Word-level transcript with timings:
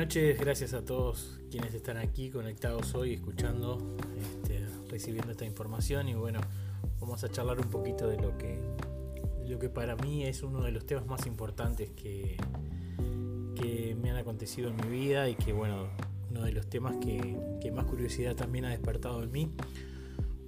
noches, 0.00 0.40
gracias 0.40 0.72
a 0.72 0.82
todos 0.82 1.38
quienes 1.50 1.74
están 1.74 1.98
aquí 1.98 2.30
conectados 2.30 2.94
hoy, 2.94 3.12
escuchando, 3.12 3.98
este, 4.18 4.64
recibiendo 4.88 5.30
esta 5.30 5.44
información. 5.44 6.08
Y 6.08 6.14
bueno, 6.14 6.40
vamos 7.00 7.22
a 7.22 7.28
charlar 7.28 7.60
un 7.60 7.68
poquito 7.68 8.08
de 8.08 8.16
lo 8.16 8.38
que, 8.38 8.58
lo 9.46 9.58
que 9.58 9.68
para 9.68 9.96
mí 9.96 10.24
es 10.24 10.42
uno 10.42 10.62
de 10.62 10.72
los 10.72 10.86
temas 10.86 11.06
más 11.06 11.26
importantes 11.26 11.90
que, 11.90 12.38
que 13.54 13.94
me 14.00 14.10
han 14.10 14.16
acontecido 14.16 14.70
en 14.70 14.76
mi 14.76 14.88
vida 14.88 15.28
y 15.28 15.34
que 15.34 15.52
bueno, 15.52 15.88
uno 16.30 16.44
de 16.44 16.52
los 16.52 16.66
temas 16.66 16.96
que, 16.96 17.70
más 17.70 17.84
curiosidad 17.84 18.34
también 18.34 18.64
ha 18.64 18.70
despertado 18.70 19.22
en 19.22 19.30
mí, 19.30 19.52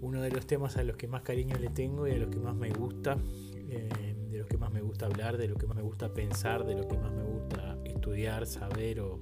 uno 0.00 0.22
de 0.22 0.30
los 0.30 0.46
temas 0.46 0.78
a 0.78 0.82
los 0.82 0.96
que 0.96 1.08
más 1.08 1.20
cariño 1.20 1.58
le 1.58 1.68
tengo 1.68 2.08
y 2.08 2.12
a 2.12 2.16
los 2.16 2.30
que 2.30 2.40
más 2.40 2.54
me 2.54 2.70
gusta, 2.70 3.18
eh, 3.68 4.14
de 4.30 4.38
los 4.38 4.46
que 4.46 4.56
más 4.56 4.72
me 4.72 4.80
gusta 4.80 5.04
hablar, 5.04 5.36
de 5.36 5.46
lo 5.46 5.56
que 5.56 5.66
más 5.66 5.76
me 5.76 5.82
gusta 5.82 6.08
pensar, 6.14 6.64
de 6.64 6.74
lo 6.74 6.88
que 6.88 6.96
más 6.96 7.12
me 7.12 7.22
gusta 7.22 7.76
estudiar, 7.84 8.46
saber 8.46 9.00
o, 9.00 9.20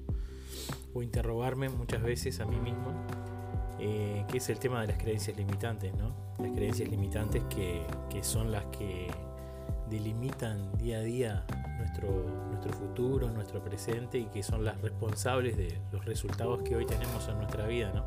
interrogarme 1.02 1.68
muchas 1.68 2.02
veces 2.02 2.40
a 2.40 2.46
mí 2.46 2.56
mismo, 2.56 2.92
eh, 3.78 4.24
que 4.28 4.38
es 4.38 4.48
el 4.48 4.58
tema 4.58 4.80
de 4.82 4.88
las 4.88 4.98
creencias 4.98 5.36
limitantes, 5.36 5.94
¿no? 5.94 6.14
Las 6.38 6.52
creencias 6.52 6.88
limitantes 6.88 7.42
que, 7.44 7.82
que 8.08 8.22
son 8.22 8.50
las 8.50 8.64
que 8.66 9.08
delimitan 9.88 10.76
día 10.78 10.98
a 10.98 11.00
día 11.00 11.44
nuestro, 11.78 12.08
nuestro 12.48 12.72
futuro, 12.72 13.30
nuestro 13.30 13.62
presente 13.62 14.18
y 14.18 14.26
que 14.26 14.42
son 14.42 14.64
las 14.64 14.80
responsables 14.80 15.56
de 15.56 15.78
los 15.92 16.04
resultados 16.04 16.62
que 16.62 16.76
hoy 16.76 16.86
tenemos 16.86 17.27
en 17.28 17.38
nuestra 17.38 17.66
vida. 17.66 17.92
¿no? 17.92 18.04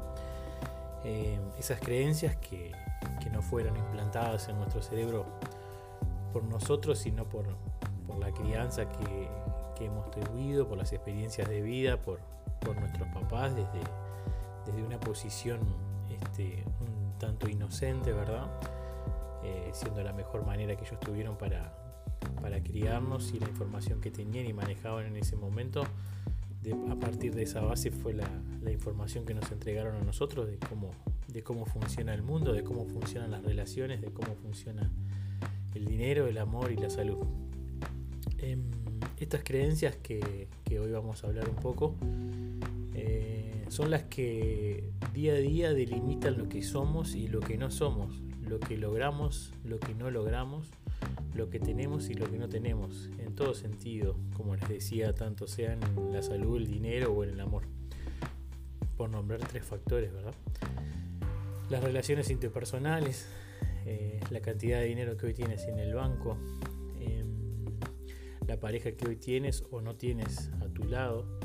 Eh, 1.04 1.40
esas 1.60 1.80
creencias 1.80 2.38
que, 2.38 2.72
que, 3.22 3.30
no 3.30 3.42
fueron 3.42 3.76
implantadas 3.76 4.48
en 4.48 4.58
nuestro 4.58 4.82
cerebro 4.82 5.26
por 6.32 6.44
nosotros, 6.44 7.00
sino 7.00 7.26
por, 7.26 7.46
por 8.08 8.18
la 8.20 8.32
crianza 8.32 8.88
que, 8.90 9.28
que, 9.76 9.86
hemos 9.86 10.10
tenido, 10.12 10.68
por 10.68 10.78
las 10.78 10.94
experiencias 10.94 11.50
de 11.50 11.62
vida, 11.62 11.98
por, 11.98 12.20
por 12.64 12.80
nuestros 12.80 13.08
papás, 13.10 13.56
desde, 13.56 13.80
desde 14.66 14.84
una 14.84 15.00
posición 15.00 15.60
este, 16.10 16.64
un 16.80 17.18
tanto 17.20 17.50
inocente, 17.50 18.12
¿verdad? 18.14 18.48
Eh, 19.44 19.70
siendo 19.74 20.02
la 20.04 20.14
mejor 20.14 20.46
manera 20.46 20.76
que 20.76 20.86
ellos 20.86 21.00
tuvieron 21.00 21.38
para, 21.38 21.74
para 22.42 22.62
criarnos 22.64 23.34
y 23.34 23.40
la 23.40 23.48
información 23.48 24.02
que 24.02 24.12
tenían 24.12 24.46
y 24.46 24.54
manejaban 24.54 25.06
en 25.06 25.18
ese 25.18 25.36
momento. 25.36 25.84
a 26.90 26.96
partir 26.96 27.36
de 27.36 27.44
esa 27.44 27.62
base 27.62 27.92
fue 27.92 28.14
la, 28.14 28.28
información 28.72 29.26
que 29.26 29.34
nos 29.34 29.52
entregaron 29.52 29.96
a 29.98 30.00
nosotros 30.04 30.48
de 30.48 30.58
cómo, 30.58 30.92
de 31.28 31.44
cómo 31.44 31.66
funciona 31.66 32.14
el 32.14 32.24
mundo, 32.24 32.54
de 32.54 32.64
cómo 32.64 32.86
funcionan 32.86 33.32
las 33.32 33.44
relaciones, 33.44 34.02
de 34.02 34.12
cómo 34.12 34.36
funciona 34.36 34.90
el 35.76 35.86
dinero, 35.86 36.28
el 36.28 36.38
amor 36.38 36.72
y 36.72 36.78
la 36.78 36.90
salud. 36.90 37.20
Em, 38.38 38.64
estas 39.20 39.44
creencias 39.44 39.96
que, 39.98 40.48
hoy 40.72 40.92
vamos 40.92 41.24
a 41.24 41.28
hablar 41.28 41.48
un 41.50 41.56
poco 41.56 41.96
eh, 42.02 42.53
son 43.74 43.92
las 43.92 44.04
que 44.04 44.92
día 45.14 45.34
a 45.34 45.38
día 45.38 45.74
delimitan 45.74 46.38
lo 46.38 46.48
que 46.48 46.62
somos 46.62 47.16
y 47.16 47.28
lo 47.28 47.40
que 47.40 47.58
no 47.58 47.72
somos, 47.72 48.22
lo 48.48 48.60
que 48.60 48.78
logramos, 48.78 49.52
lo 49.64 49.80
que 49.80 49.96
no 49.96 50.12
logramos 50.12 50.72
lo 51.36 51.50
que 51.50 51.60
tenemos 51.60 52.10
y 52.10 52.14
lo 52.14 52.30
que 52.30 52.38
no 52.38 52.48
tenemos, 52.48 53.10
en 53.18 53.36
todo 53.36 53.54
sentido, 53.54 54.16
como 54.36 54.56
les 54.56 54.70
decía, 54.70 55.14
tanto 55.14 55.48
sea 55.48 55.74
en 55.74 56.14
la 56.14 56.22
salud, 56.22 56.58
el 56.58 56.68
dinero 56.68 57.12
o 57.12 57.24
en 57.24 57.32
el 57.32 57.40
amor. 57.40 57.64
Por 58.98 59.10
nombrar 59.10 59.40
tres 59.40 59.66
factores, 59.66 60.14
¿verdad? 60.14 60.36
Las 61.70 61.84
relaciones 61.84 62.30
interpersonales, 62.30 63.28
eh, 63.86 64.20
la 64.30 64.42
cantidad 64.42 64.80
de 64.80 64.86
dinero 64.86 65.18
que 65.18 65.28
hoy 65.28 65.34
tienes 65.34 65.66
en 65.66 65.80
el 65.80 65.96
banco, 65.96 66.38
em, 67.00 67.66
la 68.48 68.60
pareja 68.60 68.92
que 68.92 69.08
hoy 69.08 69.16
tienes 69.16 69.64
o 69.72 69.82
no 69.82 69.96
tienes 69.96 70.52
a 70.62 70.68
tu 70.68 70.84
lado, 70.84 71.40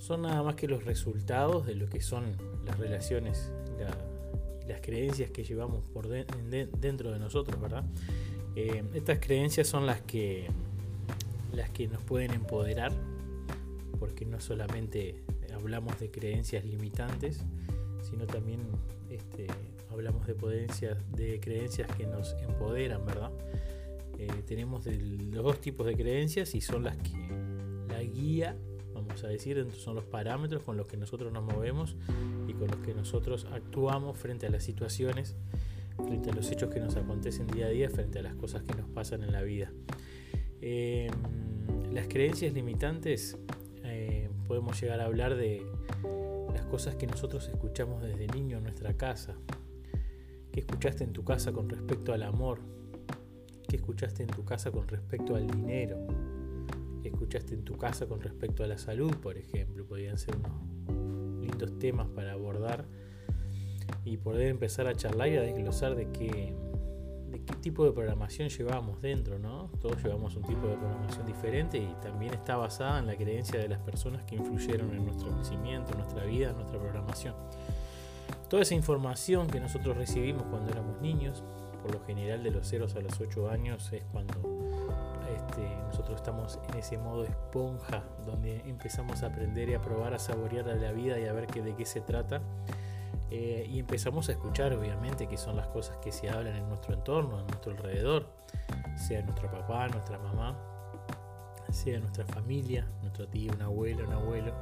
son 0.00 0.22
nada 0.22 0.42
más 0.42 0.56
que 0.56 0.66
los 0.66 0.84
resultados 0.84 1.66
de 1.66 1.76
lo 1.76 1.88
que 1.88 2.00
son 2.00 2.36
las 2.66 2.76
relaciones 2.78 3.52
las 4.70 4.80
creencias 4.80 5.30
que 5.30 5.42
llevamos 5.42 5.84
por 5.86 6.08
dentro 6.08 7.10
de 7.10 7.18
nosotros, 7.18 7.60
¿verdad? 7.60 7.84
Eh, 8.54 8.84
estas 8.94 9.18
creencias 9.18 9.66
son 9.66 9.84
las 9.84 10.00
que, 10.02 10.46
las 11.52 11.70
que 11.70 11.88
nos 11.88 12.02
pueden 12.02 12.32
empoderar, 12.32 12.92
porque 13.98 14.24
no 14.24 14.40
solamente 14.40 15.16
hablamos 15.52 15.98
de 15.98 16.10
creencias 16.10 16.64
limitantes, 16.64 17.42
sino 18.08 18.26
también 18.26 18.60
este, 19.10 19.48
hablamos 19.90 20.26
de, 20.26 20.36
de 21.16 21.40
creencias 21.40 21.90
que 21.96 22.06
nos 22.06 22.34
empoderan, 22.34 23.04
¿verdad? 23.04 23.32
Eh, 24.18 24.28
tenemos 24.46 24.86
los 24.86 25.42
dos 25.42 25.60
tipos 25.60 25.86
de 25.86 25.96
creencias 25.96 26.54
y 26.54 26.60
son 26.60 26.84
las 26.84 26.96
que 26.98 27.18
la 27.88 28.02
guía, 28.02 28.56
vamos 29.10 29.24
a 29.24 29.28
decir, 29.28 29.66
son 29.72 29.96
los 29.96 30.04
parámetros 30.04 30.62
con 30.62 30.76
los 30.76 30.86
que 30.86 30.96
nosotros 30.96 31.32
nos 31.32 31.42
movemos 31.42 31.96
y 32.46 32.54
con 32.54 32.68
los 32.68 32.78
que 32.78 32.94
nosotros 32.94 33.46
actuamos 33.52 34.16
frente 34.16 34.46
a 34.46 34.50
las 34.50 34.62
situaciones 34.62 35.36
frente 36.00 36.30
a 36.30 36.34
los 36.34 36.50
hechos 36.50 36.70
que 36.72 36.80
nos 36.80 36.96
acontecen 36.96 37.46
día 37.48 37.66
a 37.66 37.68
día, 37.68 37.90
frente 37.90 38.18
a 38.18 38.22
las 38.22 38.34
cosas 38.34 38.62
que 38.62 38.74
nos 38.74 38.88
pasan 38.88 39.22
en 39.22 39.32
la 39.32 39.42
vida. 39.42 39.70
Em, 40.60 41.10
las 41.92 42.08
creencias 42.08 42.52
limitantes, 42.52 43.36
eh, 43.84 44.28
podemos 44.46 44.80
llegar 44.80 45.00
a 45.00 45.04
hablar 45.04 45.36
de 45.36 45.66
las 46.54 46.64
cosas 46.66 46.96
que 46.96 47.06
nosotros 47.06 47.48
escuchamos 47.48 48.02
desde 48.02 48.26
niño 48.28 48.58
en 48.58 48.64
nuestra 48.64 48.94
casa. 48.94 49.34
¿Qué 50.52 50.60
escuchaste 50.60 51.04
en 51.04 51.12
tu 51.12 51.24
casa 51.24 51.52
con 51.52 51.68
respecto 51.68 52.12
al 52.12 52.22
amor? 52.22 52.58
¿Qué 53.68 53.76
escuchaste 53.76 54.22
en 54.22 54.30
tu 54.30 54.44
casa 54.44 54.70
con 54.70 54.88
respecto 54.88 55.36
al 55.36 55.46
dinero? 55.46 55.96
¿Qué 57.02 57.08
escuchaste 57.08 57.54
en 57.54 57.64
tu 57.64 57.76
casa 57.76 58.06
con 58.06 58.20
respecto 58.20 58.62
a 58.62 58.66
la 58.66 58.76
salud, 58.76 59.14
por 59.16 59.38
ejemplo? 59.38 59.86
Podrían 59.86 60.18
ser 60.18 60.36
unos 60.36 61.40
lindos 61.40 61.78
temas 61.78 62.08
para 62.08 62.32
abordar 62.32 62.84
y 64.04 64.18
poder 64.18 64.48
empezar 64.48 64.86
a 64.86 64.94
charlar 64.94 65.28
y 65.28 65.36
a 65.36 65.40
desglosar 65.40 65.94
de 65.94 66.10
qué, 66.10 66.54
de 67.30 67.44
qué 67.44 67.54
tipo 67.60 67.84
de 67.84 67.92
programación 67.92 68.48
llevamos 68.48 69.00
dentro, 69.00 69.38
¿no? 69.38 69.70
Todos 69.80 70.02
llevamos 70.02 70.36
un 70.36 70.42
tipo 70.42 70.66
de 70.66 70.76
programación 70.76 71.26
diferente 71.26 71.78
y 71.78 71.94
también 72.02 72.34
está 72.34 72.56
basada 72.56 72.98
en 72.98 73.06
la 73.06 73.16
creencia 73.16 73.58
de 73.58 73.68
las 73.68 73.80
personas 73.80 74.24
que 74.24 74.36
influyeron 74.36 74.92
en 74.92 75.04
nuestro 75.06 75.30
crecimiento, 75.30 75.92
en 75.92 75.98
nuestra 75.98 76.24
vida, 76.24 76.50
en 76.50 76.56
nuestra 76.56 76.78
programación. 76.78 77.34
Toda 78.48 78.62
esa 78.62 78.74
información 78.74 79.46
que 79.46 79.60
nosotros 79.60 79.96
recibimos 79.96 80.42
cuando 80.44 80.70
éramos 80.70 81.00
niños, 81.00 81.42
por 81.82 81.92
lo 81.94 82.04
general 82.04 82.42
de 82.42 82.50
los 82.50 82.66
0 82.66 82.88
a 82.94 83.00
los 83.00 83.20
8 83.20 83.48
años 83.48 83.90
es 83.92 84.02
cuando 84.12 84.69
este, 85.40 85.68
nosotros 85.86 86.16
estamos 86.16 86.58
en 86.68 86.78
ese 86.78 86.98
modo 86.98 87.24
esponja, 87.24 88.02
donde 88.26 88.62
empezamos 88.66 89.22
a 89.22 89.26
aprender 89.26 89.68
y 89.68 89.74
a 89.74 89.80
probar, 89.80 90.14
a 90.14 90.18
saborear 90.18 90.66
la 90.66 90.92
vida 90.92 91.18
y 91.18 91.26
a 91.26 91.32
ver 91.32 91.46
que, 91.46 91.62
de 91.62 91.74
qué 91.74 91.84
se 91.84 92.00
trata 92.00 92.40
eh, 93.30 93.68
y 93.70 93.78
empezamos 93.78 94.28
a 94.28 94.32
escuchar, 94.32 94.72
obviamente, 94.72 95.28
que 95.28 95.36
son 95.36 95.56
las 95.56 95.68
cosas 95.68 95.96
que 95.98 96.10
se 96.10 96.28
hablan 96.28 96.56
en 96.56 96.68
nuestro 96.68 96.94
entorno, 96.94 97.38
en 97.38 97.46
nuestro 97.46 97.72
alrededor, 97.72 98.26
sea 98.96 99.22
nuestro 99.22 99.50
papá, 99.50 99.86
nuestra 99.88 100.18
mamá, 100.18 100.56
sea 101.70 102.00
nuestra 102.00 102.24
familia, 102.26 102.86
nuestro 103.02 103.28
tío, 103.28 103.52
un 103.52 103.62
abuelo, 103.62 104.06
un 104.06 104.14
abuelo, 104.14 104.52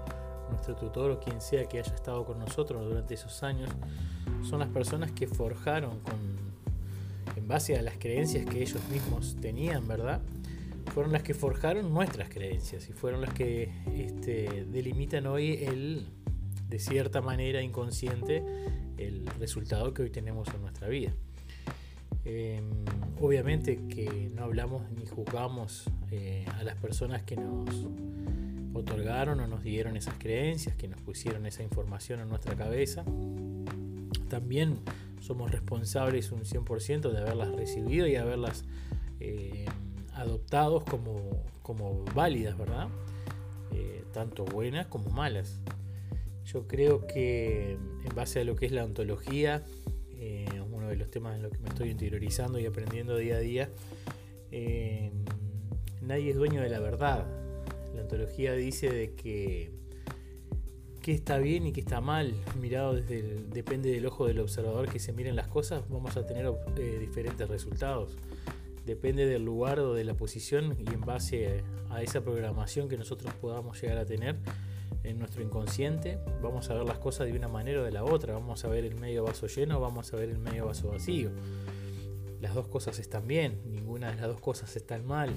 nuestro 0.50 0.76
tutor 0.76 1.10
o 1.12 1.20
quien 1.20 1.40
sea 1.40 1.64
que 1.64 1.78
haya 1.78 1.94
estado 1.94 2.26
con 2.26 2.38
nosotros 2.38 2.84
durante 2.86 3.14
esos 3.14 3.42
años, 3.42 3.70
son 4.48 4.60
las 4.60 4.68
personas 4.68 5.12
que 5.12 5.26
forjaron 5.26 6.00
con, 6.00 6.18
en 7.36 7.48
base 7.48 7.78
a 7.78 7.82
las 7.82 7.96
creencias 7.96 8.44
que 8.44 8.62
ellos 8.62 8.82
mismos 8.90 9.36
tenían, 9.40 9.88
¿verdad? 9.88 10.20
Fueron 10.98 11.12
las 11.12 11.22
que 11.22 11.32
forjaron 11.32 11.94
nuestras 11.94 12.28
creencias 12.28 12.88
y 12.88 12.92
fueron 12.92 13.20
las 13.20 13.32
que 13.32 13.70
este, 13.94 14.64
delimitan 14.64 15.28
hoy 15.28 15.52
el 15.62 16.08
de 16.68 16.80
cierta 16.80 17.20
manera 17.20 17.62
inconsciente 17.62 18.42
el 18.96 19.24
resultado 19.38 19.94
que 19.94 20.02
hoy 20.02 20.10
tenemos 20.10 20.48
en 20.52 20.60
nuestra 20.60 20.88
vida. 20.88 21.12
Em, 22.24 22.64
obviamente 23.20 23.78
que 23.88 24.28
no 24.34 24.42
hablamos 24.42 24.90
ni 24.90 25.06
juzgamos 25.06 25.88
eh, 26.10 26.44
a 26.58 26.64
las 26.64 26.74
personas 26.74 27.22
que 27.22 27.36
nos 27.36 27.70
otorgaron 28.74 29.38
o 29.38 29.46
nos 29.46 29.62
dieron 29.62 29.96
esas 29.96 30.14
creencias, 30.18 30.74
que 30.74 30.88
nos 30.88 31.00
pusieron 31.00 31.46
esa 31.46 31.62
información 31.62 32.18
en 32.18 32.28
nuestra 32.28 32.56
cabeza. 32.56 33.04
También 34.28 34.80
somos 35.20 35.52
responsables 35.52 36.32
un 36.32 36.40
100% 36.40 37.12
de 37.12 37.18
haberlas 37.18 37.52
recibido 37.52 38.08
y 38.08 38.16
haberlas 38.16 38.64
eh, 39.20 39.66
adoptado 40.18 40.84
como, 40.84 41.44
como 41.62 42.04
válidas, 42.14 42.58
¿verdad? 42.58 42.88
Eh, 43.72 44.04
tanto 44.12 44.44
buenas 44.44 44.86
como 44.86 45.10
malas. 45.10 45.60
Yo 46.44 46.66
creo 46.66 47.06
que 47.06 47.72
en 48.04 48.14
base 48.14 48.40
a 48.40 48.44
lo 48.44 48.56
que 48.56 48.66
es 48.66 48.72
la 48.72 48.84
ontología, 48.84 49.64
eh, 50.10 50.46
uno 50.72 50.88
de 50.88 50.96
los 50.96 51.10
temas 51.10 51.36
en 51.36 51.42
los 51.42 51.52
que 51.52 51.58
me 51.60 51.68
estoy 51.68 51.90
interiorizando 51.90 52.58
y 52.58 52.66
aprendiendo 52.66 53.16
día 53.16 53.36
a 53.36 53.40
día, 53.40 53.70
eh, 54.50 55.12
nadie 56.02 56.30
es 56.30 56.36
dueño 56.36 56.62
de 56.62 56.68
la 56.68 56.80
verdad. 56.80 57.24
La 57.94 58.02
ontología 58.02 58.54
dice 58.54 58.90
de 58.90 59.14
que 59.14 59.70
qué 61.00 61.12
está 61.12 61.38
bien 61.38 61.66
y 61.66 61.72
qué 61.72 61.80
está 61.80 62.00
mal, 62.00 62.34
mirado 62.60 62.94
desde 62.94 63.20
el, 63.20 63.50
depende 63.50 63.92
del 63.92 64.06
ojo 64.06 64.26
del 64.26 64.40
observador 64.40 64.88
que 64.88 64.98
se 64.98 65.12
miren 65.12 65.36
las 65.36 65.46
cosas, 65.46 65.88
vamos 65.88 66.16
a 66.16 66.26
tener 66.26 66.50
diferentes 66.98 67.48
resultados. 67.48 68.16
Depende 68.88 69.26
del 69.26 69.44
lugar 69.44 69.80
o 69.80 69.92
de 69.92 70.02
la 70.02 70.14
posición 70.14 70.74
y 70.80 70.94
en 70.94 71.02
base 71.02 71.62
a 71.90 72.02
esa 72.02 72.22
programación 72.22 72.88
que 72.88 72.96
nosotros 72.96 73.34
podamos 73.34 73.78
llegar 73.82 73.98
a 73.98 74.06
tener, 74.06 74.36
en 75.04 75.18
nuestro 75.18 75.42
inconsciente, 75.42 76.18
vamos 76.42 76.70
a 76.70 76.74
ver 76.74 76.84
las 76.84 76.96
cosas 76.96 77.26
de 77.26 77.34
una 77.34 77.48
manera 77.48 77.82
o 77.82 77.84
de 77.84 77.92
la 77.92 78.02
otra, 78.02 78.32
vamos 78.32 78.64
a 78.64 78.68
ver 78.68 78.86
el 78.86 78.94
medio 78.94 79.24
vaso 79.24 79.46
lleno, 79.46 79.78
vamos 79.78 80.14
a 80.14 80.16
ver 80.16 80.30
el 80.30 80.38
medio 80.38 80.64
vaso 80.64 80.88
vacío. 80.88 81.30
Las 82.40 82.54
dos 82.54 82.68
cosas 82.68 82.98
están 82.98 83.26
bien, 83.26 83.60
ninguna 83.70 84.10
de 84.10 84.16
las 84.16 84.26
dos 84.26 84.40
cosas 84.40 84.74
está 84.74 84.98
mal. 84.98 85.28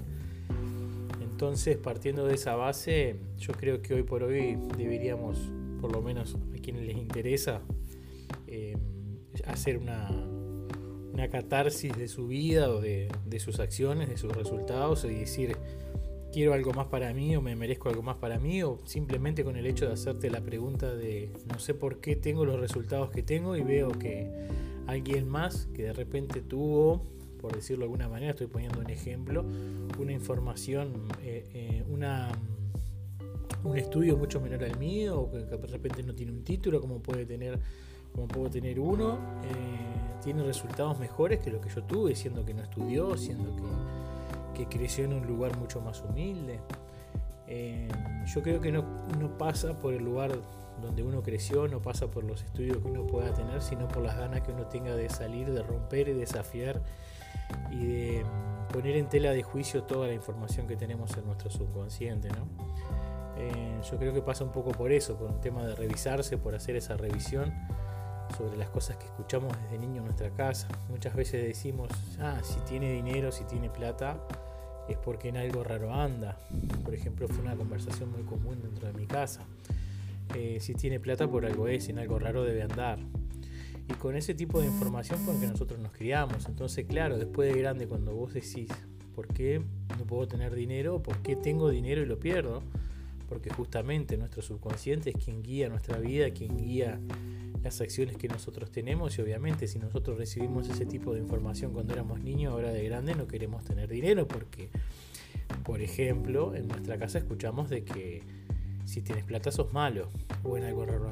Entonces, 1.21 1.75
partiendo 1.75 2.25
de 2.25 2.35
esa 2.35 2.55
base, 2.55 3.17
yo 3.37 3.51
creo 3.51 3.81
que 3.81 3.95
hoy 3.95 4.03
por 4.03 4.23
hoy 4.23 4.57
deberíamos, 4.77 5.51
por 5.81 5.91
lo 5.91 6.01
menos 6.01 6.35
a 6.35 6.61
quienes 6.61 6.83
les 6.85 6.95
interesa, 6.95 7.59
eh, 8.47 8.77
hacer 9.45 9.77
una, 9.77 10.09
una 11.13 11.29
catarsis 11.29 11.95
de 11.97 12.07
su 12.07 12.27
vida 12.27 12.69
o 12.69 12.81
de, 12.81 13.09
de 13.25 13.39
sus 13.39 13.59
acciones, 13.59 14.09
de 14.09 14.17
sus 14.17 14.31
resultados 14.35 15.03
y 15.03 15.09
decir, 15.09 15.57
quiero 16.31 16.53
algo 16.53 16.73
más 16.73 16.87
para 16.87 17.13
mí 17.13 17.35
o 17.35 17.41
me 17.41 17.55
merezco 17.55 17.89
algo 17.89 18.01
más 18.01 18.17
para 18.17 18.39
mí 18.39 18.63
o 18.63 18.79
simplemente 18.85 19.43
con 19.43 19.57
el 19.57 19.65
hecho 19.65 19.85
de 19.85 19.93
hacerte 19.93 20.29
la 20.29 20.41
pregunta 20.41 20.93
de 20.93 21.31
no 21.51 21.59
sé 21.59 21.73
por 21.73 21.99
qué 21.99 22.15
tengo 22.15 22.45
los 22.45 22.59
resultados 22.59 23.11
que 23.11 23.21
tengo 23.21 23.55
y 23.55 23.61
veo 23.61 23.89
que 23.89 24.29
alguien 24.87 25.27
más 25.27 25.67
que 25.73 25.83
de 25.83 25.93
repente 25.93 26.41
tuvo, 26.41 27.03
por 27.39 27.53
decirlo 27.55 27.81
de 27.81 27.85
alguna 27.85 28.07
manera, 28.07 28.31
estoy 28.31 28.47
poniendo 28.47 28.79
un 28.79 28.89
ejemplo, 28.89 29.45
una 29.99 30.11
información, 30.11 31.07
eh, 31.21 31.45
eh, 31.53 31.83
una, 31.89 32.31
un 33.63 33.77
estudio 33.77 34.17
mucho 34.17 34.39
menor 34.39 34.63
al 34.63 34.77
mío 34.77 35.29
que 35.31 35.39
de 35.39 35.67
repente 35.67 36.03
no 36.03 36.15
tiene 36.15 36.31
un 36.31 36.43
título 36.43 36.79
como 36.81 37.01
puede 37.01 37.25
tener 37.25 37.59
como 38.13 38.27
puedo 38.27 38.49
tener 38.49 38.79
uno, 38.79 39.17
eh, 39.43 40.21
tiene 40.23 40.43
resultados 40.43 40.99
mejores 40.99 41.39
que 41.39 41.49
lo 41.49 41.61
que 41.61 41.69
yo 41.69 41.83
tuve, 41.83 42.15
siendo 42.15 42.45
que 42.45 42.53
no 42.53 42.61
estudió, 42.63 43.17
siendo 43.17 43.55
que 43.55 43.63
que 44.53 44.67
creció 44.67 45.05
en 45.05 45.13
un 45.13 45.25
lugar 45.25 45.57
mucho 45.57 45.81
más 45.81 46.01
humilde. 46.01 46.59
Eh, 47.47 47.89
yo 48.25 48.41
creo 48.41 48.61
que 48.61 48.71
no, 48.71 48.83
no, 49.19 49.37
pasa 49.37 49.77
por 49.77 49.93
el 49.93 50.03
lugar 50.03 50.31
donde 50.81 51.03
uno 51.03 51.21
creció, 51.21 51.67
no 51.67 51.81
pasa 51.81 52.09
por 52.09 52.23
los 52.23 52.43
estudios 52.43 52.77
que 52.77 52.87
uno 52.87 53.05
pueda 53.05 53.33
tener, 53.33 53.61
sino 53.61 53.87
por 53.87 54.03
las 54.03 54.17
ganas 54.17 54.41
que 54.41 54.51
uno 54.51 54.67
tenga 54.67 54.95
de 54.95 55.09
salir, 55.09 55.51
de 55.51 55.61
romper 55.61 56.07
y 56.07 56.13
desafiar 56.13 56.81
y 57.71 57.85
de 57.85 58.25
poner 58.71 58.95
en 58.95 59.09
tela 59.09 59.31
de 59.31 59.43
juicio 59.43 59.83
toda 59.83 60.07
la 60.07 60.13
información 60.13 60.65
que 60.65 60.75
tenemos 60.75 61.15
en 61.17 61.25
nuestro 61.25 61.49
subconsciente. 61.49 62.29
¿no? 62.29 62.47
Eh, 63.37 63.81
yo 63.89 63.97
creo 63.97 64.13
que 64.13 64.21
pasa 64.21 64.43
un 64.43 64.51
poco 64.51 64.71
por 64.71 64.91
eso, 64.91 65.17
por 65.17 65.29
un 65.29 65.41
tema 65.41 65.65
de 65.65 65.75
revisarse, 65.75 66.37
por 66.37 66.55
hacer 66.55 66.77
esa 66.77 66.95
revisión 66.95 67.53
sobre 68.37 68.57
las 68.57 68.69
cosas 68.69 68.97
que 68.97 69.05
escuchamos 69.05 69.55
desde 69.63 69.77
niño 69.77 69.97
en 69.97 70.05
nuestra 70.05 70.29
casa. 70.31 70.67
Muchas 70.89 71.15
veces 71.15 71.43
decimos, 71.43 71.89
ah, 72.19 72.39
si 72.43 72.59
tiene 72.61 72.91
dinero, 72.91 73.31
si 73.31 73.43
tiene 73.45 73.69
plata, 73.69 74.17
es 74.87 74.97
porque 74.97 75.29
en 75.29 75.37
algo 75.37 75.63
raro 75.63 75.93
anda. 75.93 76.37
Por 76.83 76.93
ejemplo, 76.93 77.27
fue 77.27 77.43
una 77.43 77.55
conversación 77.55 78.11
muy 78.11 78.23
común 78.23 78.61
dentro 78.61 78.87
de 78.87 78.93
mi 78.93 79.05
casa. 79.05 79.41
Eh, 80.35 80.59
si 80.61 80.73
tiene 80.73 80.99
plata, 80.99 81.27
por 81.27 81.45
algo 81.45 81.67
es, 81.67 81.89
en 81.89 81.99
algo 81.99 82.19
raro 82.19 82.43
debe 82.43 82.63
andar. 82.63 82.99
Y 83.89 83.93
con 83.95 84.15
ese 84.15 84.33
tipo 84.33 84.61
de 84.61 84.67
información 84.67 85.19
fue 85.19 85.39
que 85.39 85.47
nosotros 85.47 85.79
nos 85.79 85.91
criamos. 85.91 86.45
Entonces, 86.47 86.85
claro, 86.85 87.17
después 87.17 87.53
de 87.53 87.59
grande, 87.59 87.87
cuando 87.87 88.13
vos 88.13 88.33
decís, 88.33 88.69
¿por 89.15 89.27
qué 89.27 89.61
no 89.97 90.05
puedo 90.05 90.27
tener 90.27 90.55
dinero? 90.55 91.03
¿Por 91.03 91.17
qué 91.17 91.35
tengo 91.35 91.69
dinero 91.69 92.01
y 92.01 92.05
lo 92.05 92.19
pierdo? 92.19 92.63
Porque 93.27 93.49
justamente 93.49 94.17
nuestro 94.17 94.41
subconsciente 94.41 95.09
es 95.09 95.23
quien 95.23 95.41
guía 95.41 95.69
nuestra 95.69 95.97
vida, 95.99 96.31
quien 96.31 96.57
guía 96.57 96.99
las 97.63 97.79
acciones 97.81 98.17
que 98.17 98.27
nosotros 98.27 98.71
tenemos 98.71 99.17
y 99.17 99.21
obviamente 99.21 99.67
si 99.67 99.79
nosotros 99.79 100.17
recibimos 100.17 100.67
ese 100.69 100.85
tipo 100.85 101.13
de 101.13 101.19
información 101.19 101.73
cuando 101.73 101.93
éramos 101.93 102.21
niños, 102.21 102.53
ahora 102.53 102.71
de 102.71 102.83
grande 102.83 103.15
no 103.15 103.27
queremos 103.27 103.63
tener 103.63 103.89
dinero 103.89 104.27
porque, 104.27 104.69
por 105.63 105.81
ejemplo, 105.81 106.55
en 106.55 106.67
nuestra 106.67 106.97
casa 106.97 107.19
escuchamos 107.19 107.69
de 107.69 107.83
que 107.83 108.23
si 108.85 109.01
tienes 109.01 109.23
plata 109.23 109.51
sos 109.51 109.71
malo 109.73 110.09
o 110.43 110.57
en 110.57 110.63
algo 110.63 110.85
raro 110.85 111.11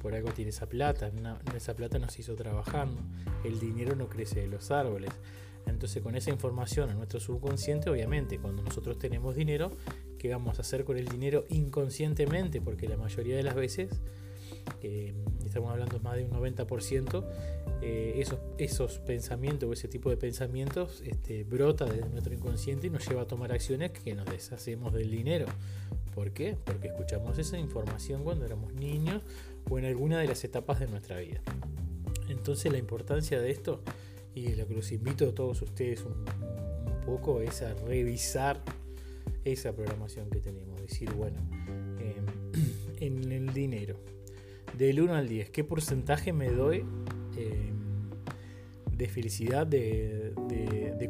por 0.00 0.14
algo 0.14 0.30
tienes 0.30 0.56
esa 0.56 0.68
plata, 0.68 1.10
esa 1.54 1.74
plata 1.74 1.98
nos 1.98 2.18
hizo 2.18 2.34
trabajando, 2.36 3.00
el 3.44 3.58
dinero 3.58 3.96
no 3.96 4.08
crece 4.08 4.40
de 4.40 4.46
los 4.46 4.70
árboles. 4.70 5.10
Entonces 5.66 6.02
con 6.02 6.14
esa 6.14 6.30
información 6.30 6.90
a 6.90 6.94
nuestro 6.94 7.20
subconsciente, 7.20 7.90
obviamente, 7.90 8.38
cuando 8.38 8.62
nosotros 8.62 8.98
tenemos 8.98 9.34
dinero, 9.34 9.70
¿qué 10.18 10.30
vamos 10.30 10.58
a 10.58 10.62
hacer 10.62 10.84
con 10.84 10.96
el 10.96 11.08
dinero 11.08 11.44
inconscientemente? 11.50 12.60
Porque 12.60 12.88
la 12.88 12.96
mayoría 12.96 13.36
de 13.36 13.42
las 13.42 13.54
veces 13.54 14.00
estamos 15.44 15.70
hablando 15.70 15.98
más 16.00 16.16
de 16.16 16.24
un 16.24 16.30
90%, 16.30 17.24
eh, 17.80 18.14
esos, 18.16 18.38
esos 18.58 18.98
pensamientos 18.98 19.68
o 19.68 19.72
ese 19.72 19.88
tipo 19.88 20.10
de 20.10 20.16
pensamientos 20.16 21.02
este, 21.04 21.44
brota 21.44 21.84
desde 21.84 22.08
nuestro 22.08 22.34
inconsciente 22.34 22.88
y 22.88 22.90
nos 22.90 23.08
lleva 23.08 23.22
a 23.22 23.26
tomar 23.26 23.52
acciones 23.52 23.92
que 23.92 24.14
nos 24.14 24.26
deshacemos 24.26 24.92
del 24.92 25.10
dinero. 25.10 25.46
¿Por 26.14 26.32
qué? 26.32 26.56
Porque 26.64 26.88
escuchamos 26.88 27.38
esa 27.38 27.58
información 27.58 28.24
cuando 28.24 28.44
éramos 28.44 28.72
niños 28.74 29.22
o 29.70 29.78
en 29.78 29.84
alguna 29.84 30.18
de 30.18 30.26
las 30.26 30.42
etapas 30.44 30.80
de 30.80 30.88
nuestra 30.88 31.18
vida. 31.18 31.40
Entonces 32.28 32.70
la 32.72 32.78
importancia 32.78 33.40
de 33.40 33.50
esto 33.50 33.82
y 34.34 34.54
lo 34.54 34.66
que 34.66 34.74
los 34.74 34.92
invito 34.92 35.28
a 35.28 35.34
todos 35.34 35.62
ustedes 35.62 36.04
un, 36.04 36.24
poco 37.06 37.40
es 37.40 37.62
a 37.62 37.72
revisar 37.86 38.60
esa 39.44 39.72
programación 39.72 40.28
que 40.28 40.40
tenemos. 40.40 40.80
Decir, 40.82 41.10
bueno, 41.12 41.38
em, 41.98 42.26
en 43.00 43.32
el 43.32 43.54
dinero, 43.54 43.96
del 44.78 45.00
1 45.00 45.14
al 45.14 45.28
10, 45.28 45.50
¿qué 45.50 45.64
porcentaje 45.64 46.32
me 46.32 46.50
doy 46.50 46.84
eh, 47.36 47.72
de 48.92 49.08
felicidad, 49.08 49.66
de, 49.66 50.32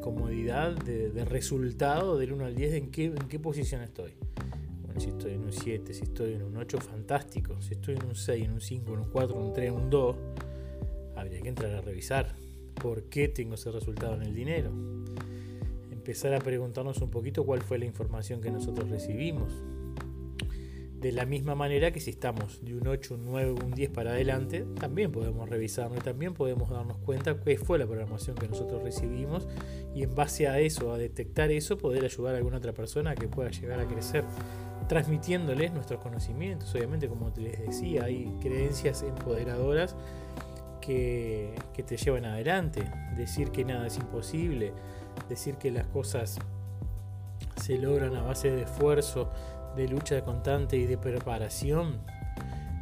comodidad, 0.02 0.74
de, 0.74 1.24
resultado 1.26 2.18
del 2.18 2.32
1 2.32 2.46
al 2.46 2.54
10? 2.54 2.72
¿En 2.74 2.90
qué, 2.90 3.04
¿En 3.04 3.28
qué 3.28 3.38
posición 3.38 3.82
estoy? 3.82 4.12
Bueno, 4.82 4.98
si 4.98 5.10
estoy 5.10 5.34
en 5.34 5.44
un 5.44 5.52
7, 5.52 5.92
si 5.92 6.02
estoy 6.02 6.32
en 6.32 6.44
un 6.44 6.56
8, 6.56 6.78
fantástico. 6.78 7.60
Si 7.60 7.74
estoy 7.74 7.96
en 7.96 8.06
un 8.06 8.14
6, 8.14 8.44
en 8.44 8.52
un 8.52 8.60
5, 8.60 8.94
en 8.94 8.98
un 9.00 9.10
4, 9.10 9.36
en 9.36 9.42
un 9.42 9.52
3, 9.52 9.68
en 9.68 9.74
un 9.74 9.90
2, 9.90 10.16
habría 11.16 11.40
que 11.42 11.48
entrar 11.48 11.74
a 11.74 11.82
revisar 11.82 12.34
por 12.74 13.04
qué 13.04 13.28
tengo 13.28 13.54
ese 13.54 13.70
resultado 13.70 14.14
en 14.14 14.22
el 14.22 14.34
dinero. 14.34 14.72
Empezar 15.92 16.32
a 16.32 16.38
preguntarnos 16.38 17.02
un 17.02 17.10
poquito 17.10 17.44
cuál 17.44 17.60
fue 17.60 17.78
la 17.78 17.84
información 17.84 18.40
que 18.40 18.50
nosotros 18.50 18.88
recibimos 18.88 19.52
de 21.00 21.12
la 21.12 21.26
misma 21.26 21.54
manera 21.54 21.92
que 21.92 22.00
si 22.00 22.10
estamos 22.10 22.60
de 22.64 22.74
un 22.74 22.86
8, 22.86 23.14
un 23.14 23.24
9, 23.26 23.52
un 23.64 23.70
10 23.70 23.90
para 23.90 24.10
adelante, 24.10 24.66
también 24.80 25.12
podemos 25.12 25.48
revisarlo 25.48 25.96
y 25.96 26.00
también 26.00 26.34
podemos 26.34 26.70
darnos 26.70 26.98
cuenta 26.98 27.38
qué 27.40 27.56
fue 27.56 27.78
la 27.78 27.86
programación 27.86 28.36
que 28.36 28.48
nosotros 28.48 28.82
recibimos 28.82 29.46
y 29.94 30.02
en 30.02 30.14
base 30.14 30.48
a 30.48 30.58
eso, 30.58 30.92
a 30.92 30.98
detectar 30.98 31.52
eso, 31.52 31.78
poder 31.78 32.04
ayudar 32.04 32.34
a 32.34 32.38
alguna 32.38 32.56
otra 32.56 32.72
persona 32.72 33.14
que 33.14 33.28
pueda 33.28 33.50
llegar 33.50 33.78
a 33.78 33.86
crecer 33.86 34.24
transmitiéndoles 34.88 35.72
nuestros 35.72 36.00
conocimientos. 36.00 36.74
Obviamente, 36.74 37.08
como 37.08 37.30
les 37.36 37.60
decía, 37.60 38.04
hay 38.04 38.34
creencias 38.40 39.02
empoderadoras 39.02 39.94
que, 40.80 41.54
que 41.74 41.82
te 41.84 41.96
llevan 41.96 42.24
adelante. 42.24 42.82
Decir 43.16 43.50
que 43.50 43.64
nada 43.64 43.86
es 43.86 43.98
imposible, 43.98 44.72
decir 45.28 45.56
que 45.56 45.70
las 45.70 45.86
cosas 45.86 46.38
se 47.56 47.78
logran 47.78 48.16
a 48.16 48.22
base 48.22 48.50
de 48.50 48.62
esfuerzo, 48.62 49.30
de 49.78 49.86
lucha 49.86 50.22
constante 50.24 50.76
y 50.76 50.86
de 50.86 50.98
preparación, 50.98 52.00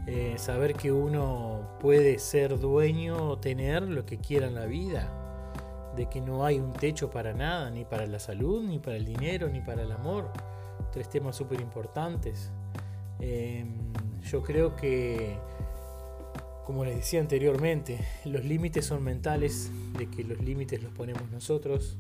eh, 0.07 0.35
saber 0.39 0.73
que 0.73 0.91
uno 0.91 1.77
puede 1.79 2.19
ser 2.19 2.59
dueño 2.59 3.29
o 3.29 3.39
tener 3.39 3.83
lo 3.83 4.07
que 4.07 4.17
quiera 4.17 4.47
en 4.47 4.55
la 4.55 4.65
vida, 4.65 5.93
de 5.95 6.09
que 6.09 6.23
no 6.23 6.47
hay 6.47 6.59
un 6.59 6.73
techo 6.73 7.11
para 7.11 7.35
nada, 7.35 7.71
ni 7.71 7.85
para 7.85 8.07
la 8.07 8.19
salud, 8.19 8.65
ni 8.65 8.79
para 8.79 8.97
el 8.97 9.05
dinero, 9.05 9.49
ni 9.51 9.61
para 9.61 9.83
el 9.83 9.93
amor. 9.93 10.33
Tres 10.91 11.11
temas 11.11 11.37
súper 11.37 11.61
importantes. 11.61 12.51
Em, 13.21 13.93
yo 14.23 14.43
creo 14.43 14.75
que, 14.75 15.37
como 16.65 16.83
les 16.83 16.97
decía 16.97 17.21
anteriormente, 17.21 17.99
los 18.25 18.43
límites 18.43 18.87
son 18.87 19.05
mentales, 19.05 19.71
de 19.99 20.09
que 20.09 20.25
los 20.25 20.41
límites 20.41 20.83
los 20.83 20.93
ponemos 20.93 21.31
nosotros 21.31 21.99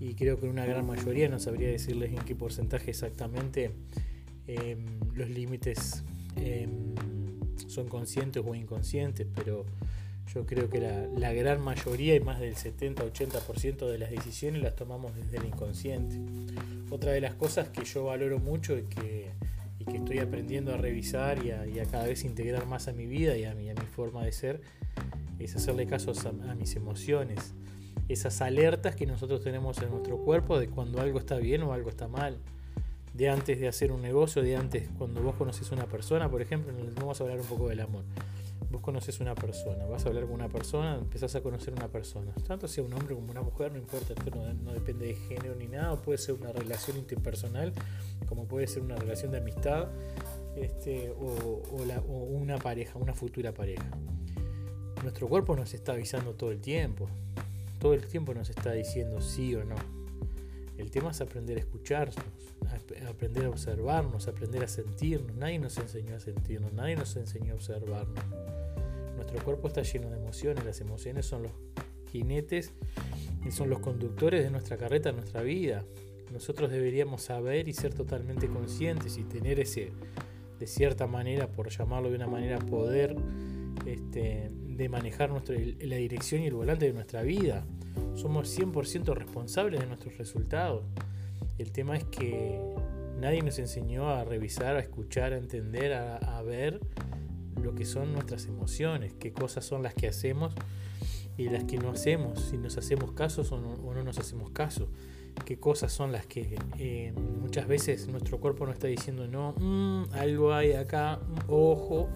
y 0.00 0.14
creo 0.14 0.38
que 0.38 0.46
una 0.46 0.64
gran 0.64 0.86
mayoría, 0.86 1.28
no 1.28 1.40
sabría 1.40 1.68
decirles 1.68 2.12
en 2.12 2.24
qué 2.24 2.36
porcentaje 2.36 2.90
exactamente, 2.90 3.72
Em, 4.48 4.78
los 5.14 5.28
límites 5.28 6.02
em, 6.36 6.94
son 7.66 7.86
conscientes 7.86 8.42
o 8.44 8.54
inconscientes, 8.54 9.26
pero 9.34 9.66
yo 10.32 10.46
creo 10.46 10.70
que 10.70 10.80
la, 10.80 11.32
gran 11.34 11.60
mayoría 11.60 12.14
y 12.14 12.20
más 12.20 12.40
del 12.40 12.54
70-80% 12.54 13.86
de 13.86 13.98
las 13.98 14.10
decisiones 14.10 14.62
las 14.62 14.74
tomamos 14.74 15.14
desde 15.14 15.36
el 15.36 15.44
inconsciente. 15.44 16.16
Otra 16.90 17.12
de 17.12 17.20
las 17.20 17.34
cosas 17.34 17.68
que 17.68 17.84
yo 17.84 18.04
valoro 18.04 18.38
mucho 18.38 18.78
y 18.78 18.84
que, 18.84 19.32
que 19.86 19.96
estoy 19.98 20.18
aprendiendo 20.18 20.72
a 20.72 20.78
revisar 20.78 21.44
y 21.44 21.50
a, 21.50 21.84
cada 21.84 22.06
vez 22.06 22.24
integrar 22.24 22.66
más 22.66 22.88
a 22.88 22.92
mi 22.92 23.04
vida 23.04 23.36
y 23.36 23.44
a 23.44 23.54
mi, 23.54 23.68
a 23.68 23.74
mi 23.74 23.86
forma 23.94 24.24
de 24.24 24.32
ser 24.32 24.62
es 25.38 25.54
hacerle 25.56 25.86
caso 25.86 26.12
a 26.48 26.54
mis 26.54 26.74
emociones, 26.74 27.54
esas 28.08 28.40
alertas 28.40 28.96
que 28.96 29.06
nosotros 29.06 29.42
tenemos 29.42 29.78
en 29.82 29.90
nuestro 29.90 30.16
cuerpo 30.18 30.58
de 30.58 30.68
cuando 30.68 31.00
algo 31.00 31.18
está 31.18 31.36
bien 31.36 31.62
o 31.62 31.74
algo 31.74 31.90
está 31.90 32.08
mal 32.08 32.38
de 33.18 33.28
antes 33.28 33.58
de 33.58 33.66
hacer 33.66 33.90
un 33.90 34.00
negocio, 34.00 34.42
de 34.42 34.54
antes 34.54 34.88
cuando 34.96 35.20
vos 35.20 35.34
conoces 35.34 35.72
una 35.72 35.86
persona, 35.86 36.30
por 36.30 36.40
ejemplo, 36.40 36.72
vamos 36.94 37.20
a 37.20 37.24
hablar 37.24 37.40
un 37.40 37.46
poco 37.46 37.68
del 37.68 37.80
amor. 37.80 38.04
Vos 38.70 38.80
conoces 38.80 39.18
una 39.18 39.34
persona, 39.34 39.86
vas 39.86 40.04
a 40.04 40.08
hablar 40.08 40.24
con 40.26 40.34
una 40.34 40.48
persona, 40.48 40.94
empezás 40.94 41.34
a 41.34 41.40
conocer 41.40 41.74
una 41.74 41.88
persona, 41.88 42.32
tanto 42.46 42.68
sea 42.68 42.84
un 42.84 42.92
hombre 42.92 43.16
como 43.16 43.32
una 43.32 43.42
mujer, 43.42 43.72
no 43.72 43.78
importa, 43.78 44.12
esto 44.12 44.30
no, 44.30 44.72
depende 44.72 45.06
de 45.06 45.14
género 45.16 45.56
ni 45.56 45.66
nada, 45.66 46.00
puede 46.00 46.18
ser 46.18 46.36
una 46.36 46.52
relación 46.52 46.96
interpersonal, 46.96 47.72
como 48.28 48.44
puede 48.44 48.68
ser 48.68 48.84
una 48.84 48.94
relación 48.94 49.32
de 49.32 49.38
amistad. 49.38 49.88
este, 50.54 51.10
o, 51.10 51.62
o 51.72 52.14
una 52.24 52.58
pareja, 52.58 52.98
una 53.00 53.14
futura 53.14 53.52
pareja. 53.52 53.88
Nuestro 55.02 55.26
cuerpo 55.28 55.56
nos 55.56 55.74
está 55.74 55.92
avisando 55.92 56.34
todo 56.34 56.52
el 56.52 56.60
tiempo. 56.60 57.08
Todo 57.80 57.94
el 57.94 58.06
tiempo 58.06 58.32
nos 58.34 58.50
está 58.50 58.72
diciendo 58.72 59.20
sí 59.20 59.54
o 59.54 59.64
no. 59.64 59.97
El 60.78 60.92
tema 60.92 61.10
es 61.10 61.20
aprender 61.20 61.56
a 61.56 61.60
escucharnos, 61.60 62.16
aprender 63.08 63.46
a 63.46 63.48
observarnos, 63.50 64.28
aprender 64.28 64.62
a 64.62 64.68
sentirnos. 64.68 65.36
Nadie 65.36 65.58
nos 65.58 65.76
enseñó 65.76 66.14
a 66.14 66.20
sentirnos, 66.20 66.72
nadie 66.72 66.94
nos 66.94 67.16
enseñó 67.16 67.52
a 67.52 67.56
observarnos. 67.56 68.24
Nuestro 69.16 69.44
cuerpo 69.44 69.66
está 69.66 69.82
lleno 69.82 70.08
de 70.08 70.16
emociones, 70.16 70.64
las 70.64 70.80
emociones 70.80 71.26
son 71.26 71.42
los 71.42 71.52
jinetes 72.12 72.72
y 73.44 73.50
son 73.50 73.70
los 73.70 73.80
conductores 73.80 74.44
de 74.44 74.50
nuestra 74.50 74.76
carreta, 74.76 75.10
de 75.10 75.16
nuestra 75.16 75.42
vida. 75.42 75.84
Nosotros 76.32 76.70
deberíamos 76.70 77.22
saber 77.22 77.68
y 77.68 77.72
ser 77.72 77.92
totalmente 77.92 78.46
conscientes 78.46 79.18
y 79.18 79.24
tener 79.24 79.58
ese, 79.58 79.90
de 80.60 80.66
cierta 80.68 81.08
manera, 81.08 81.48
por 81.50 81.70
llamarlo 81.70 82.08
de 82.08 82.16
una 82.16 82.28
manera, 82.28 82.58
poder 82.58 83.16
este, 83.84 84.52
de 84.52 84.88
manejar 84.88 85.30
nuestro, 85.30 85.56
la 85.80 85.96
dirección 85.96 86.42
y 86.42 86.46
el 86.46 86.54
volante 86.54 86.86
de 86.86 86.92
nuestra 86.92 87.22
vida. 87.22 87.66
Somos 88.14 88.56
100% 88.58 89.14
responsables 89.14 89.80
de 89.80 89.86
nuestros 89.86 90.16
resultados. 90.18 90.84
El 91.58 91.72
tema 91.72 91.96
es 91.96 92.04
que 92.04 92.60
nadie 93.18 93.42
nos 93.42 93.58
enseñó 93.58 94.10
a 94.10 94.24
revisar, 94.24 94.76
a 94.76 94.80
escuchar, 94.80 95.32
a 95.32 95.38
entender, 95.38 95.92
a, 95.92 96.42
ver 96.42 96.80
lo 97.60 97.74
que 97.74 97.84
son 97.84 98.12
nuestras 98.12 98.46
emociones, 98.46 99.12
qué 99.14 99.32
cosas 99.32 99.64
son 99.64 99.82
las 99.82 99.92
que 99.92 100.06
hacemos 100.06 100.54
y 101.36 101.48
las 101.48 101.64
que 101.64 101.76
no 101.76 101.90
hacemos, 101.90 102.40
si 102.40 102.56
nos 102.56 102.78
hacemos 102.78 103.12
caso 103.12 103.42
o 103.50 103.58
no, 103.94 104.02
nos 104.02 104.18
hacemos 104.18 104.50
caso, 104.50 104.88
qué 105.44 105.58
cosas 105.58 105.92
son 105.92 106.12
las 106.12 106.26
que 106.26 106.58
eh, 106.78 107.12
muchas 107.40 107.66
veces 107.66 108.08
nuestro 108.08 108.38
cuerpo 108.40 108.64
nos 108.64 108.74
está 108.74 108.86
diciendo 108.86 109.26
no, 109.26 109.54
mm, 109.58 110.14
algo 110.14 110.54
hay 110.54 110.72
acá, 110.72 111.20
ojo, 111.48 112.08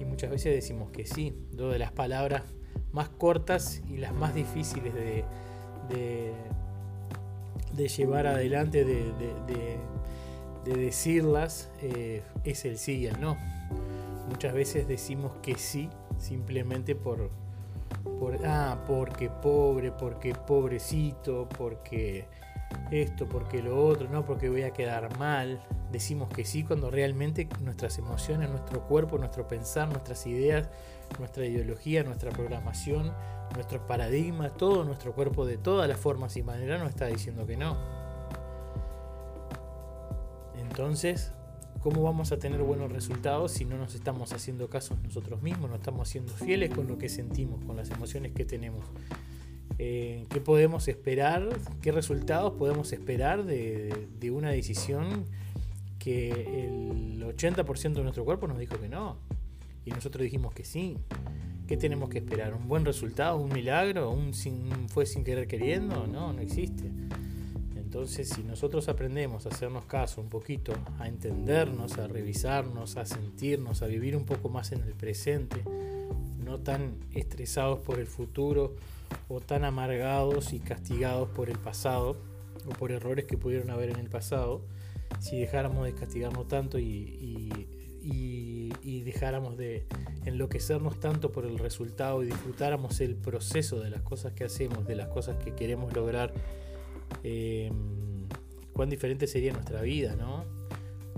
y 0.00 0.04
muchas 0.04 0.30
veces 0.30 0.54
decimos 0.54 0.90
que 0.90 1.06
sí, 1.06 1.34
dos 1.50 1.72
de 1.72 1.78
las 1.78 1.92
palabras 1.92 2.44
más 2.92 3.08
cortas 3.08 3.82
y 3.88 3.96
las 3.96 4.12
más 4.12 4.34
difíciles 4.34 4.92
de, 4.94 5.24
de, 7.74 7.88
llevar 7.88 8.26
adelante, 8.26 8.84
de, 8.84 9.78
decirlas, 10.64 11.70
eh, 11.80 12.22
es 12.44 12.64
el 12.64 12.78
sí 12.78 12.98
y 12.98 13.06
el 13.06 13.20
no. 13.20 13.36
Muchas 14.28 14.54
veces 14.54 14.86
decimos 14.86 15.32
que 15.42 15.56
sí 15.56 15.90
simplemente 16.18 16.94
por 16.94 17.30
ah, 18.44 18.78
porque 18.86 19.28
pobre, 19.28 19.90
porque 19.90 20.34
pobrecito, 20.34 21.48
porque 21.58 22.26
esto, 22.90 23.28
porque 23.28 23.62
lo 23.62 23.84
otro, 23.84 24.08
no 24.08 24.24
porque 24.24 24.48
voy 24.48 24.62
a 24.62 24.70
quedar 24.70 25.16
mal. 25.18 25.60
Decimos 25.92 26.30
que 26.30 26.46
sí 26.46 26.64
cuando 26.64 26.90
realmente 26.90 27.46
nuestras 27.60 27.98
emociones, 27.98 28.48
nuestro 28.48 28.86
cuerpo, 28.88 29.18
nuestro 29.18 29.46
pensar, 29.46 29.88
nuestras 29.88 30.26
ideas, 30.26 30.70
nuestra 31.18 31.44
ideología, 31.44 32.02
nuestra 32.02 32.30
programación, 32.30 33.12
nuestros 33.54 33.82
paradigmas, 33.82 34.56
todo 34.56 34.84
nuestro 34.84 35.12
cuerpo 35.12 35.44
de 35.44 35.58
todas 35.58 35.86
las 35.86 36.00
formas 36.00 36.34
y 36.38 36.42
maneras 36.42 36.80
nos 36.80 36.88
está 36.88 37.06
diciendo 37.06 37.46
que 37.46 37.58
no. 37.58 37.76
Entonces, 40.58 41.32
¿cómo 41.82 42.02
vamos 42.02 42.32
a 42.32 42.38
tener 42.38 42.62
buenos 42.62 42.90
resultados 42.90 43.52
si 43.52 43.66
no 43.66 43.76
nos 43.76 43.94
estamos 43.94 44.32
haciendo 44.32 44.70
caso 44.70 44.96
nosotros 45.02 45.42
mismos, 45.42 45.68
no 45.68 45.76
estamos 45.76 46.08
siendo 46.08 46.32
fieles 46.32 46.70
con 46.70 46.88
lo 46.88 46.96
que 46.96 47.10
sentimos, 47.10 47.62
con 47.66 47.76
las 47.76 47.90
emociones 47.90 48.32
que 48.32 48.46
tenemos? 48.46 48.86
Eh, 49.78 50.24
¿Qué 50.30 50.40
podemos 50.40 50.88
esperar? 50.88 51.50
¿Qué 51.82 51.92
resultados 51.92 52.54
podemos 52.54 52.94
esperar 52.94 53.44
de, 53.44 54.08
de 54.18 54.30
una 54.30 54.50
decisión 54.50 55.26
que 56.02 56.66
el 56.66 57.22
80% 57.22 57.92
de 57.92 58.02
nuestro 58.02 58.24
cuerpo 58.24 58.48
nos 58.48 58.58
dijo 58.58 58.76
que 58.80 58.88
no? 58.88 59.18
Y 59.84 59.90
nosotros 59.90 60.24
dijimos 60.24 60.52
que 60.52 60.64
sí. 60.64 60.96
¿Qué 61.68 61.76
tenemos 61.76 62.08
que 62.08 62.18
esperar? 62.18 62.54
¿Un 62.54 62.66
buen 62.66 62.84
resultado? 62.84 63.36
¿Un 63.36 63.52
milagro? 63.52 64.10
¿Un 64.10 64.32
fue 64.88 65.06
sin 65.06 65.22
querer 65.22 65.46
queriendo? 65.46 66.08
No, 66.08 66.32
no 66.32 66.40
existe. 66.40 66.90
Entonces, 67.76 68.30
si 68.30 68.42
nosotros 68.42 68.88
aprendemos 68.88 69.46
a 69.46 69.50
hacernos 69.50 69.84
caso 69.84 70.20
un 70.20 70.28
poquito, 70.28 70.74
a 70.98 71.06
entendernos, 71.06 71.98
a 71.98 72.08
revisarnos, 72.08 72.96
a 72.96 73.04
sentirnos, 73.04 73.82
a 73.82 73.86
vivir 73.86 74.16
un 74.16 74.24
poco 74.24 74.48
más 74.48 74.72
en 74.72 74.82
el 74.82 74.94
presente, 74.94 75.62
no 76.44 76.58
tan 76.58 76.96
estresados 77.14 77.78
por 77.78 78.00
el 78.00 78.08
futuro 78.08 78.74
o 79.28 79.40
tan 79.40 79.64
amargados 79.64 80.52
y 80.52 80.58
castigados 80.58 81.28
por 81.28 81.48
el 81.48 81.58
pasado 81.58 82.16
o 82.66 82.70
por 82.70 82.90
errores 82.90 83.26
que 83.26 83.38
pudieron 83.38 83.70
haber 83.70 83.90
en 83.90 84.00
el 84.00 84.08
pasado, 84.08 84.62
si 85.20 85.40
dejáramos 85.40 85.84
de 85.84 85.94
castigarnos 85.94 86.48
tanto 86.48 86.78
y 86.78 87.50
y 88.82 89.02
dejáramos 89.02 89.56
de 89.56 89.84
enloquecernos 90.24 90.98
tanto 91.00 91.32
por 91.32 91.44
el 91.44 91.58
resultado 91.58 92.22
y 92.22 92.26
disfrutáramos 92.26 93.00
el 93.00 93.16
proceso 93.16 93.80
de 93.80 93.90
las 93.90 94.02
cosas 94.02 94.32
que 94.32 94.44
hacemos, 94.44 94.86
de 94.86 94.96
las 94.96 95.08
cosas 95.08 95.36
que 95.42 95.54
queremos 95.54 95.94
lograr, 95.94 96.32
em, 97.22 97.72
cuán 98.72 98.90
diferente 98.90 99.26
sería 99.26 99.52
nuestra 99.52 99.82
vida, 99.82 100.16
¿no? 100.16 100.44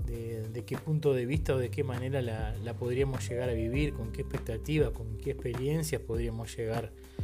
De, 0.05 0.63
qué 0.65 0.77
punto 0.77 1.13
de 1.13 1.27
vista 1.27 1.53
o 1.53 1.57
de 1.59 1.69
qué 1.69 1.83
manera 1.83 2.21
la, 2.21 2.73
podríamos 2.79 3.27
llegar 3.29 3.49
a 3.49 3.53
vivir, 3.53 3.93
con 3.93 4.11
qué 4.11 4.21
expectativa, 4.21 4.91
con 4.91 5.17
qué 5.17 5.31
experiencias 5.31 6.01
podríamos 6.01 6.55
llegar 6.55 6.85
a 6.85 7.14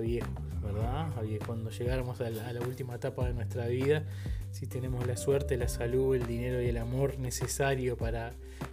viejo, 0.00 0.28
¿verdad? 0.62 1.12
Cuando 1.46 1.70
llegáramos 1.70 2.20
a 2.20 2.30
la 2.30 2.60
última 2.60 2.94
etapa 2.94 3.26
de 3.26 3.34
nuestra 3.34 3.66
vida, 3.66 4.04
si 4.50 4.66
tenemos 4.66 5.06
la 5.06 5.16
suerte, 5.16 5.56
la 5.56 5.68
salud, 5.68 6.14
el 6.14 6.26
dinero 6.26 6.62
y 6.62 6.68
el 6.68 6.76
amor 6.76 7.18
necesario 7.18 7.96
para 7.96 8.32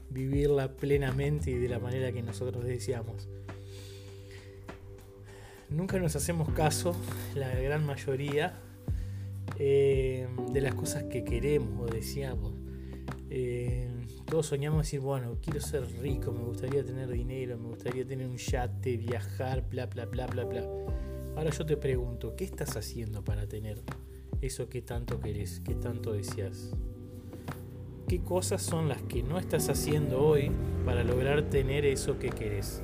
vivirla 0.10 0.70
plenamente 0.74 1.52
y 1.52 1.56
de 1.56 1.70
la 1.70 1.80
manera 1.80 2.12
que 2.12 2.22
nosotros 2.22 2.64
deseamos. 2.64 3.28
Nunca 5.70 6.00
nos 6.00 6.16
hacemos 6.16 6.50
caso, 6.50 6.96
la 7.36 7.50
gran 7.50 7.86
mayoría, 7.86 8.60
eh, 9.58 10.28
de 10.52 10.62
las 10.62 10.74
cosas 10.74 11.04
que 11.04 11.24
queremos 11.24 11.82
o 11.82 11.94
deseamos. 11.94 12.54
Eh, 13.30 13.88
todos 14.30 14.46
soñamos 14.46 14.84
decir, 14.84 15.00
bueno, 15.00 15.38
quiero 15.42 15.60
ser 15.60 15.86
rico, 16.02 16.32
me 16.32 16.44
gustaría 16.44 16.86
tener 16.86 17.10
dinero, 17.10 17.58
me 17.58 17.70
gustaría 17.70 18.06
tener 18.06 18.28
un 18.28 18.38
yate, 18.38 18.98
viajar, 18.98 19.68
bla, 19.70 19.88
bla, 19.88 20.06
bla, 20.06 20.28
bla, 20.28 20.46
bla. 20.46 20.64
Ahora 21.36 21.50
yo 21.50 21.66
te 21.66 21.78
pregunto, 21.78 22.36
¿qué 22.36 22.44
estás 22.44 22.78
haciendo 22.78 23.24
para 23.24 23.48
tener 23.48 23.82
eso 24.42 24.70
que 24.70 24.82
tanto 24.82 25.20
querés, 25.20 25.60
que 25.62 25.74
tanto 25.76 26.14
deseas? 26.14 26.72
qué 28.10 28.20
cosas 28.22 28.64
son 28.64 28.90
las 28.90 29.04
que 29.04 29.22
no 29.22 29.38
estás 29.38 29.70
haciendo 29.70 30.26
hoy 30.26 30.52
para 30.84 31.04
lograr 31.04 31.44
tener 31.44 31.86
eso 31.86 32.18
que 32.18 32.30
querés. 32.30 32.82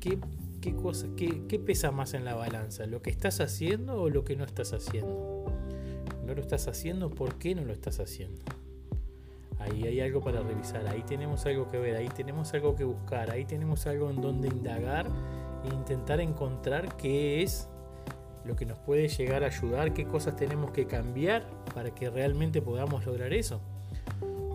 Qué, 0.00 0.18
qué, 0.60 0.74
cosa, 0.74 1.08
qué, 1.16 1.42
qué 1.48 1.58
pesa 1.58 1.90
más 1.90 2.12
en 2.12 2.26
la 2.26 2.34
balanza? 2.34 2.86
¿Lo 2.86 3.00
que 3.00 3.08
estás 3.10 3.40
haciendo 3.40 4.02
o 4.02 4.10
lo 4.10 4.22
que 4.22 4.36
no 4.36 4.44
estás 4.44 4.74
haciendo? 4.74 5.46
¿No 6.26 6.34
lo 6.34 6.40
estás 6.42 6.68
haciendo? 6.68 7.10
¿Por 7.10 7.36
qué 7.36 7.54
no 7.54 7.64
lo 7.64 7.72
estás 7.72 8.00
haciendo? 8.00 8.44
Ahí 9.58 9.84
hay 9.84 10.00
algo 10.00 10.20
para 10.20 10.40
revisar, 10.40 10.86
ahí 10.86 11.02
tenemos 11.02 11.44
algo 11.46 11.68
que 11.68 11.78
ver, 11.78 11.96
ahí 11.96 12.08
tenemos 12.08 12.54
algo 12.54 12.76
que 12.76 12.84
buscar, 12.84 13.30
ahí 13.30 13.44
tenemos 13.44 13.86
algo 13.86 14.08
en 14.10 14.20
donde 14.20 14.48
indagar 14.48 15.06
e 15.64 15.74
intentar 15.74 16.20
encontrar 16.20 16.96
qué 16.96 17.42
es 17.42 17.68
lo 18.44 18.54
que 18.54 18.64
nos 18.64 18.78
puede 18.78 19.08
llegar 19.08 19.42
a 19.42 19.48
ayudar, 19.48 19.92
qué 19.92 20.06
cosas 20.06 20.36
tenemos 20.36 20.70
que 20.70 20.86
cambiar 20.86 21.44
para 21.74 21.90
que 21.90 22.08
realmente 22.08 22.62
podamos 22.62 23.04
lograr 23.04 23.32
eso. 23.32 23.60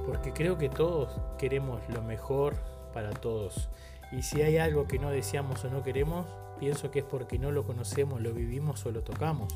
Porque 0.07 0.31
creo 0.33 0.57
que 0.57 0.69
todos 0.69 1.09
queremos 1.37 1.81
lo 1.89 2.01
mejor 2.01 2.55
para 2.93 3.11
todos. 3.11 3.69
Y 4.11 4.21
si 4.21 4.41
hay 4.41 4.57
algo 4.57 4.87
que 4.87 4.99
no 4.99 5.09
deseamos 5.09 5.63
o 5.65 5.69
no 5.69 5.83
queremos, 5.83 6.25
pienso 6.59 6.91
que 6.91 6.99
es 6.99 7.05
porque 7.05 7.37
no 7.37 7.51
lo 7.51 7.63
conocemos, 7.65 8.21
lo 8.21 8.33
vivimos 8.33 8.85
o 8.85 8.91
lo 8.91 9.01
tocamos. 9.03 9.53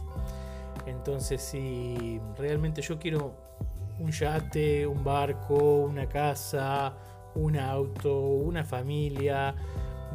Entonces, 0.85 1.41
si 1.41 2.19
realmente 2.37 2.81
yo 2.81 2.99
quiero 2.99 3.33
un 3.99 4.11
yate, 4.11 4.85
un 4.85 5.03
barco, 5.03 5.77
una 5.77 6.07
casa, 6.07 6.95
un 7.35 7.57
auto, 7.57 8.19
una 8.19 8.63
familia, 8.63 9.55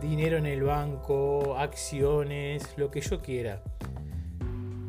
dinero 0.01 0.37
en 0.37 0.47
el 0.47 0.62
banco, 0.62 1.57
acciones, 1.57 2.75
lo 2.77 2.91
que 2.91 3.01
yo 3.01 3.21
quiera 3.21 3.62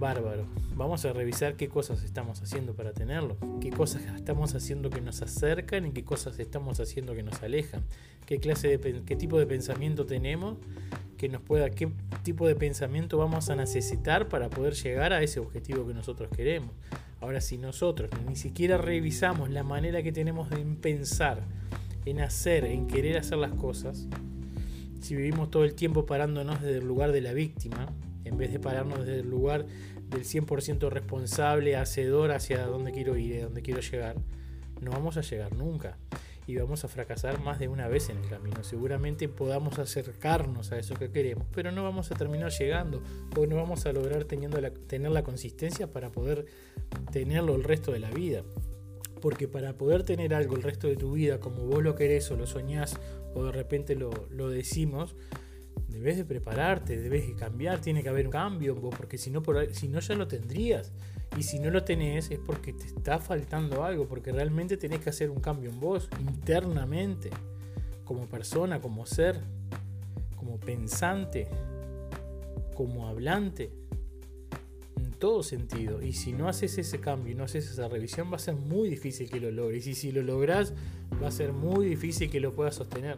Bárbaro. 0.03 0.45
Vamos 0.75 1.05
a 1.05 1.13
revisar 1.13 1.55
qué 1.55 1.69
cosas 1.69 2.03
estamos 2.03 2.41
haciendo 2.41 2.75
para 2.75 2.91
tenerlo, 2.91 3.37
qué 3.61 3.69
cosas 3.69 4.03
estamos 4.15 4.53
haciendo 4.53 4.89
que 4.89 4.99
nos 4.99 5.21
acercan 5.21 5.85
y 5.85 5.91
qué 5.91 6.03
cosas 6.03 6.39
estamos 6.39 6.79
haciendo 6.79 7.15
que 7.15 7.23
nos 7.23 7.41
alejan, 7.41 7.83
qué 8.25 8.39
clase 8.39 8.77
de 8.77 9.03
qué 9.05 9.15
tipo 9.15 9.39
de 9.39 9.45
pensamiento 9.45 10.05
tenemos 10.05 10.57
que 11.17 11.29
nos 11.29 11.41
pueda, 11.41 11.69
qué 11.69 11.89
tipo 12.23 12.47
de 12.47 12.55
pensamiento 12.55 13.17
vamos 13.17 13.49
a 13.49 13.55
necesitar 13.55 14.27
para 14.27 14.49
poder 14.49 14.73
llegar 14.73 15.13
a 15.13 15.21
ese 15.21 15.39
objetivo 15.39 15.87
que 15.87 15.93
nosotros 15.93 16.29
queremos. 16.35 16.71
Ahora, 17.23 17.39
si 17.39 17.57
nosotros 17.57 18.09
ni 18.27 18.35
siquiera 18.35 18.77
revisamos 18.77 19.49
la 19.49 19.63
manera 19.63 20.03
que 20.03 20.11
tenemos 20.11 20.49
de 20.49 20.57
pensar, 20.57 21.41
en 22.03 22.19
hacer, 22.19 22.65
en 22.65 22.85
querer 22.85 23.17
hacer 23.17 23.37
las 23.37 23.53
cosas, 23.53 24.09
si 24.99 25.15
vivimos 25.15 25.49
todo 25.49 25.63
el 25.63 25.73
tiempo 25.73 26.05
parándonos 26.05 26.61
desde 26.61 26.79
el 26.79 26.85
lugar 26.85 27.13
de 27.13 27.21
la 27.21 27.31
víctima, 27.31 27.87
en 28.25 28.37
vez 28.37 28.51
de 28.51 28.59
pararnos 28.59 29.05
desde 29.05 29.21
el 29.21 29.29
lugar 29.29 29.65
del 30.09 30.25
100% 30.25 30.89
responsable, 30.89 31.77
hacedor 31.77 32.33
hacia 32.33 32.65
dónde 32.65 32.91
quiero 32.91 33.15
ir, 33.15 33.39
a 33.39 33.43
dónde 33.45 33.61
quiero 33.61 33.79
llegar, 33.79 34.17
no 34.81 34.91
vamos 34.91 35.15
a 35.15 35.21
llegar 35.21 35.55
nunca. 35.55 35.97
Y 36.47 36.55
vamos 36.55 36.83
a 36.83 36.87
fracasar 36.87 37.41
más 37.41 37.59
de 37.59 37.67
una 37.67 37.87
vez 37.87 38.09
en 38.09 38.17
el 38.17 38.27
camino. 38.27 38.63
Seguramente 38.63 39.29
podamos 39.29 39.79
acercarnos 39.79 40.71
a 40.71 40.77
eso 40.77 40.95
que 40.95 41.09
queremos, 41.09 41.45
pero 41.53 41.71
no 41.71 41.83
vamos 41.83 42.11
a 42.11 42.15
terminar 42.15 42.51
llegando 42.51 43.01
o 43.37 43.45
no 43.45 43.55
vamos 43.55 43.85
a 43.85 43.93
lograr 43.93 44.25
teniendo 44.25 44.59
tener 44.87 45.11
la 45.11 45.23
consistencia 45.23 45.91
para 45.91 46.11
poder 46.11 46.45
tenerlo 47.11 47.55
el 47.55 47.63
resto 47.63 47.91
de 47.91 47.99
la 47.99 48.11
vida. 48.11 48.43
Porque 49.21 49.47
para 49.47 49.77
poder 49.77 50.03
tener 50.03 50.33
algo 50.33 50.57
el 50.57 50.63
resto 50.63 50.87
de 50.87 50.97
tu 50.97 51.13
vida 51.13 51.39
como 51.39 51.65
vos 51.65 51.81
lo 51.81 51.95
querés 51.95 52.29
o 52.31 52.35
lo 52.35 52.45
soñás 52.45 52.99
o 53.33 53.45
de 53.45 53.51
repente 53.53 53.95
lo, 53.95 54.11
lo 54.29 54.49
decimos, 54.49 55.15
debes 55.93 56.17
de 56.17 56.25
prepararte, 56.25 56.99
debes 56.99 57.27
de 57.27 57.35
cambiar, 57.35 57.79
tiene 57.79 58.01
que 58.01 58.09
haber 58.09 58.25
un 58.25 58.31
cambio, 58.31 58.75
porque 58.75 59.17
si 59.17 59.29
no, 59.29 59.43
si 59.71 59.87
no 59.87 59.99
ya 59.99 60.15
lo 60.15 60.27
tendrías. 60.27 60.91
Y 61.37 61.43
si 61.43 61.59
no 61.59 61.71
lo 61.71 61.83
tenés 61.83 62.29
es 62.29 62.39
porque 62.39 62.73
te 62.73 62.85
está 62.85 63.19
faltando 63.19 63.83
algo, 63.83 64.07
porque 64.07 64.31
realmente 64.31 64.77
tenés 64.77 64.99
que 64.99 65.09
hacer 65.09 65.29
un 65.29 65.39
cambio 65.39 65.69
en 65.69 65.79
vos, 65.79 66.09
internamente, 66.19 67.29
como 68.03 68.27
persona, 68.27 68.81
como 68.81 69.05
ser, 69.05 69.39
como 70.35 70.59
pensante, 70.59 71.47
como 72.75 73.07
hablante, 73.07 73.71
en 74.97 75.11
todo 75.13 75.41
sentido. 75.41 76.01
Y 76.03 76.13
si 76.13 76.33
no 76.33 76.47
haces 76.47 76.77
ese 76.77 76.99
cambio 76.99 77.33
y 77.33 77.35
no 77.35 77.43
haces 77.43 77.69
esa 77.69 77.87
revisión, 77.87 78.31
va 78.31 78.35
a 78.35 78.39
ser 78.39 78.55
muy 78.55 78.89
difícil 78.89 79.29
que 79.29 79.39
lo 79.39 79.51
logres. 79.51 79.87
Y 79.87 79.95
si 79.95 80.11
lo 80.11 80.21
logras, 80.21 80.73
va 81.21 81.27
a 81.27 81.31
ser 81.31 81.53
muy 81.53 81.85
difícil 81.85 82.29
que 82.29 82.39
lo 82.39 82.51
puedas 82.51 82.75
sostener 82.75 83.17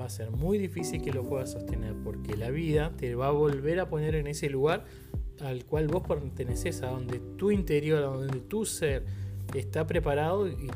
va 0.00 0.06
a 0.06 0.10
ser 0.10 0.30
muy 0.30 0.56
difícil 0.56 1.02
que 1.02 1.12
lo 1.12 1.24
puedas 1.24 1.52
sostener 1.52 1.94
porque 2.02 2.36
la 2.36 2.50
vida 2.50 2.92
te 2.96 3.14
va 3.14 3.28
a 3.28 3.30
volver 3.30 3.80
a 3.80 3.88
poner 3.88 4.14
en 4.14 4.26
ese 4.26 4.48
lugar 4.48 4.86
al 5.40 5.64
cual 5.64 5.88
vos 5.88 6.02
perteneces, 6.06 6.82
a 6.82 6.88
donde 6.88 7.20
tu 7.36 7.50
interior, 7.50 8.02
a 8.02 8.06
donde 8.06 8.40
tu 8.40 8.64
ser 8.64 9.04
está 9.54 9.86
preparado 9.86 10.48
y, 10.48 10.70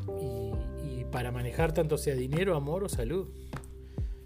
para 1.11 1.31
manejar 1.31 1.73
tanto 1.73 1.97
sea 1.97 2.17
dinero, 2.17 2.57
amor 2.57 2.83
o 2.83 2.89
salud. 2.89 3.29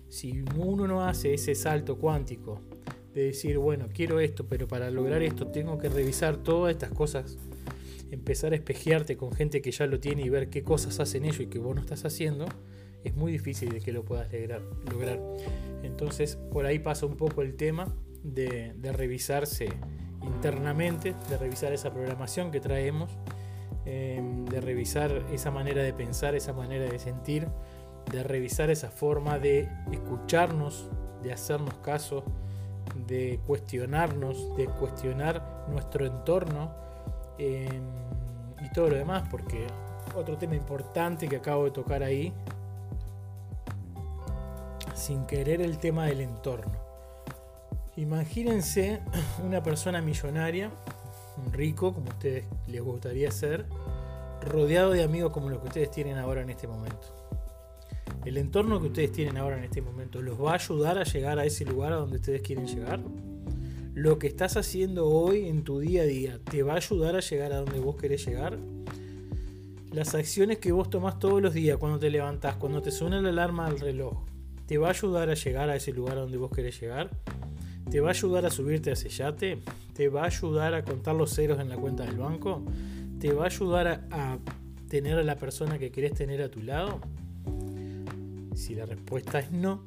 Si 0.08 0.42
uno 0.56 0.88
no 0.88 1.06
hace 1.06 1.34
ese 1.34 1.54
salto 1.54 1.98
cuántico 1.98 2.62
de 3.12 3.24
decir, 3.24 3.58
bueno, 3.58 3.88
quiero 3.92 4.20
esto, 4.20 4.46
pero 4.46 4.66
para 4.66 4.90
lograr 4.90 5.22
esto 5.22 5.48
tengo 5.48 5.76
que 5.76 5.90
revisar 5.90 6.38
todas 6.38 6.72
estas 6.72 6.90
cosas, 6.92 7.36
empezar 8.10 8.52
a 8.52 8.56
espejearte 8.56 9.18
con 9.18 9.32
gente 9.32 9.60
que 9.60 9.70
ya 9.70 9.86
lo 9.86 10.00
tiene 10.00 10.22
y 10.22 10.30
ver 10.30 10.48
qué 10.48 10.62
cosas 10.62 10.98
hacen 10.98 11.26
ellos 11.26 11.40
y 11.40 11.46
que 11.48 11.58
vos 11.58 11.74
no 11.74 11.82
estás 11.82 12.06
haciendo, 12.06 12.46
es 13.04 13.14
muy 13.14 13.32
difícil 13.32 13.70
de 13.70 13.80
que 13.80 13.92
lo 13.92 14.04
puedas 14.04 14.28
lograr. 14.90 15.20
Entonces, 15.82 16.36
por 16.52 16.66
ahí 16.66 16.78
pasa 16.78 17.06
un 17.06 17.16
poco 17.16 17.42
el 17.42 17.56
tema 17.56 17.94
de, 18.22 18.74
revisarse 18.92 19.68
internamente, 20.22 21.14
de 21.28 21.38
revisar 21.38 21.72
esa 21.72 21.92
programación 21.92 22.50
que 22.50 22.60
traemos, 22.60 23.10
em, 23.84 24.44
de 24.46 24.60
revisar 24.60 25.10
esa 25.32 25.50
manera 25.50 25.82
de 25.82 25.92
pensar, 25.92 26.34
esa 26.34 26.52
manera 26.52 26.84
de 26.90 26.98
sentir, 26.98 27.48
de 28.10 28.22
revisar 28.22 28.70
esa 28.70 28.90
forma 28.90 29.38
de 29.38 29.68
escucharnos, 29.92 30.90
de 31.22 31.32
hacernos 31.32 31.74
caso, 31.78 32.24
de 33.06 33.40
cuestionarnos, 33.46 34.56
de 34.56 34.66
cuestionar 34.66 35.66
nuestro 35.70 36.06
entorno 36.06 36.72
em, 37.38 37.82
y 38.64 38.70
todo 38.72 38.90
lo 38.90 38.96
demás, 38.96 39.28
porque 39.30 39.66
otro 40.16 40.36
tema 40.36 40.56
importante 40.56 41.28
que 41.28 41.36
acabo 41.36 41.64
de 41.64 41.70
tocar 41.70 42.02
ahí 42.02 42.32
sin 44.98 45.26
querer 45.26 45.62
el 45.62 45.78
tema 45.78 46.06
del 46.06 46.20
entorno. 46.20 46.72
Imagínense 47.96 49.00
una 49.46 49.62
persona 49.62 50.02
millonaria, 50.02 50.70
un 51.36 51.52
rico 51.52 51.94
como 51.94 52.08
ustedes 52.10 52.44
les 52.66 52.82
gustaría 52.82 53.30
ser, 53.30 53.66
rodeado 54.42 54.90
de 54.90 55.02
amigos 55.02 55.32
como 55.32 55.50
los 55.50 55.60
que 55.60 55.68
ustedes 55.68 55.90
tienen 55.90 56.18
ahora 56.18 56.42
en 56.42 56.50
este 56.50 56.66
momento. 56.66 57.14
El 58.24 58.36
entorno 58.36 58.80
que 58.80 58.88
ustedes 58.88 59.12
tienen 59.12 59.36
ahora 59.36 59.56
en 59.56 59.64
este 59.64 59.80
momento 59.80 60.20
los 60.20 60.40
va 60.40 60.52
a 60.52 60.54
ayudar 60.54 60.98
a 60.98 61.04
llegar 61.04 61.38
a 61.38 61.44
ese 61.44 61.64
lugar 61.64 61.92
a 61.92 61.96
donde 61.96 62.16
ustedes 62.16 62.42
quieren 62.42 62.66
llegar. 62.66 63.00
Lo 63.94 64.18
que 64.18 64.26
estás 64.26 64.56
haciendo 64.56 65.08
hoy 65.08 65.48
en 65.48 65.64
tu 65.64 65.78
día 65.78 66.02
a 66.02 66.06
día 66.06 66.38
te 66.50 66.62
va 66.62 66.74
a 66.74 66.76
ayudar 66.76 67.16
a 67.16 67.20
llegar 67.20 67.52
a 67.52 67.58
donde 67.58 67.78
vos 67.78 67.96
querés 67.96 68.26
llegar. 68.26 68.58
Las 69.92 70.14
acciones 70.14 70.58
que 70.58 70.72
vos 70.72 70.90
tomás 70.90 71.18
todos 71.18 71.40
los 71.40 71.54
días 71.54 71.78
cuando 71.78 71.98
te 71.98 72.10
levantás, 72.10 72.56
cuando 72.56 72.82
te 72.82 72.90
suena 72.90 73.20
la 73.20 73.30
alarma 73.30 73.70
del 73.70 73.80
reloj, 73.80 74.18
¿Te 74.68 74.76
va 74.76 74.88
a 74.88 74.90
ayudar 74.90 75.30
a 75.30 75.34
llegar 75.34 75.70
a 75.70 75.76
ese 75.76 75.92
lugar 75.92 76.16
donde 76.16 76.36
vos 76.36 76.50
querés 76.50 76.78
llegar? 76.78 77.08
¿Te 77.90 78.00
va 78.00 78.08
a 78.08 78.10
ayudar 78.10 78.44
a 78.44 78.50
subirte 78.50 78.90
a 78.90 78.92
ese 78.92 79.08
yate? 79.08 79.60
¿Te 79.94 80.10
va 80.10 80.24
a 80.24 80.26
ayudar 80.26 80.74
a 80.74 80.84
contar 80.84 81.14
los 81.14 81.34
ceros 81.34 81.58
en 81.58 81.70
la 81.70 81.76
cuenta 81.76 82.04
del 82.04 82.18
banco? 82.18 82.62
¿Te 83.18 83.32
va 83.32 83.44
a 83.44 83.46
ayudar 83.46 84.06
a, 84.10 84.38
tener 84.90 85.16
a 85.16 85.22
la 85.22 85.36
persona 85.36 85.78
que 85.78 85.90
querés 85.90 86.12
tener 86.12 86.42
a 86.42 86.50
tu 86.50 86.60
lado? 86.60 87.00
Si 88.54 88.74
la 88.74 88.84
respuesta 88.84 89.38
es 89.38 89.52
no, 89.52 89.82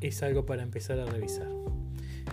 es 0.00 0.22
algo 0.22 0.46
para 0.46 0.62
empezar 0.62 0.98
a 1.00 1.04
revisar. 1.04 1.48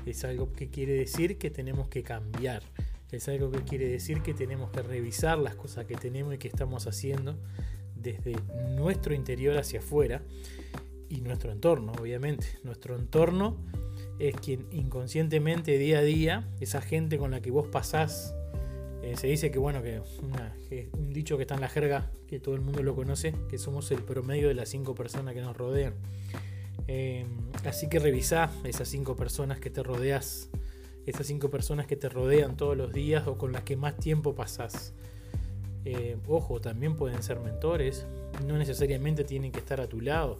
Es 0.05 0.23
algo 0.23 0.53
que 0.53 0.69
quiere 0.69 0.93
decir 0.93 1.37
que 1.37 1.49
tenemos 1.49 1.89
que 1.89 2.03
cambiar. 2.03 2.63
Es 3.11 3.27
algo 3.27 3.51
que 3.51 3.63
quiere 3.63 3.89
decir 3.89 4.21
que 4.21 4.33
tenemos 4.33 4.71
que 4.71 4.81
revisar 4.81 5.37
las 5.39 5.55
cosas 5.55 5.83
que 5.87 5.95
tenemos 5.95 6.35
y 6.35 6.37
que 6.37 6.47
estamos 6.47 6.87
haciendo 6.87 7.35
desde 7.97 8.37
nuestro 8.77 9.13
interior 9.13 9.57
hacia 9.57 9.79
afuera 9.79 10.21
y 11.09 11.21
nuestro 11.21 11.51
entorno, 11.51 11.93
obviamente. 11.99 12.47
Nuestro 12.63 12.95
entorno 12.95 13.57
es 14.19 14.35
quien 14.35 14.67
inconscientemente 14.71 15.77
día 15.77 15.99
a 15.99 16.01
día, 16.01 16.47
esa 16.59 16.81
gente 16.81 17.17
con 17.17 17.31
la 17.31 17.41
que 17.41 17.51
vos 17.51 17.67
pasás, 17.67 18.33
eh, 19.01 19.15
se 19.17 19.27
dice 19.27 19.51
que 19.51 19.59
bueno, 19.59 19.83
que, 19.83 20.01
un 20.93 21.13
dicho 21.13 21.37
que 21.37 21.43
está 21.43 21.55
en 21.55 21.61
la 21.61 21.69
jerga, 21.69 22.11
que 22.27 22.39
todo 22.39 22.55
el 22.55 22.61
mundo 22.61 22.81
lo 22.81 22.95
conoce, 22.95 23.33
que 23.49 23.57
somos 23.57 23.91
el 23.91 24.01
promedio 24.01 24.47
de 24.47 24.55
las 24.55 24.69
cinco 24.69 24.95
personas 24.95 25.33
que 25.33 25.41
nos 25.41 25.55
rodean. 25.55 25.93
Em, 26.87 27.27
así 27.65 27.89
que 27.89 27.99
revisá 27.99 28.51
esas 28.63 28.87
cinco 28.87 29.15
personas 29.15 29.59
que 29.59 29.69
te 29.69 29.83
rodeas, 29.83 30.49
esas 31.05 31.27
cinco 31.27 31.49
personas 31.49 31.87
que 31.87 31.95
te 31.95 32.09
rodean 32.09 32.57
todos 32.57 32.75
los 32.77 32.93
días 32.93 33.27
o 33.27 33.37
con 33.37 33.51
las 33.51 33.63
que 33.63 33.75
más 33.75 33.97
tiempo 33.97 34.33
pasás. 34.33 34.93
Eh, 35.83 36.17
ojo, 36.27 36.59
también 36.59 36.95
pueden 36.95 37.21
ser 37.21 37.39
mentores, 37.39 38.07
no 38.47 38.57
necesariamente 38.57 39.23
tienen 39.23 39.51
que 39.51 39.59
estar 39.59 39.81
a 39.81 39.87
tu 39.87 40.01
lado 40.01 40.39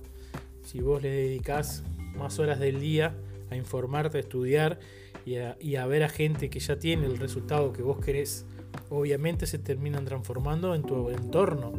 si 0.66 0.82
vos 0.82 1.02
le 1.02 1.10
dedicás 1.10 1.84
más 2.18 2.40
horas 2.40 2.60
del 2.60 2.80
día 2.80 3.16
a 3.50 3.56
informarte, 3.56 4.18
a 4.18 4.22
estudiar 4.22 4.80
y 5.26 5.76
a, 5.76 5.86
ver 5.86 6.04
a 6.04 6.10
gente 6.10 6.50
que 6.50 6.60
ya 6.60 6.78
tiene 6.78 7.06
el 7.06 7.18
resultado 7.18 7.72
que 7.72 7.82
vos 7.82 8.00
querés, 8.00 8.46
obviamente 8.90 9.48
se 9.48 9.58
terminan 9.58 10.06
transformando 10.06 10.76
en 10.76 10.84
tu 10.84 11.10
entorno, 11.10 11.74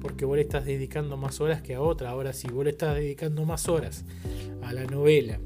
porque 0.00 0.24
vos 0.24 0.36
le 0.36 0.42
estás 0.42 0.64
dedicando 0.64 1.16
más 1.16 1.40
horas 1.40 1.60
que 1.60 1.74
a 1.74 1.80
otra. 1.80 2.10
Ahora, 2.10 2.32
si 2.32 2.48
vos 2.48 2.64
le 2.64 2.70
estás 2.70 2.94
dedicando 2.94 3.44
más 3.44 3.68
horas 3.68 4.04
a 4.62 4.72
la 4.72 4.84
novela, 4.84 5.38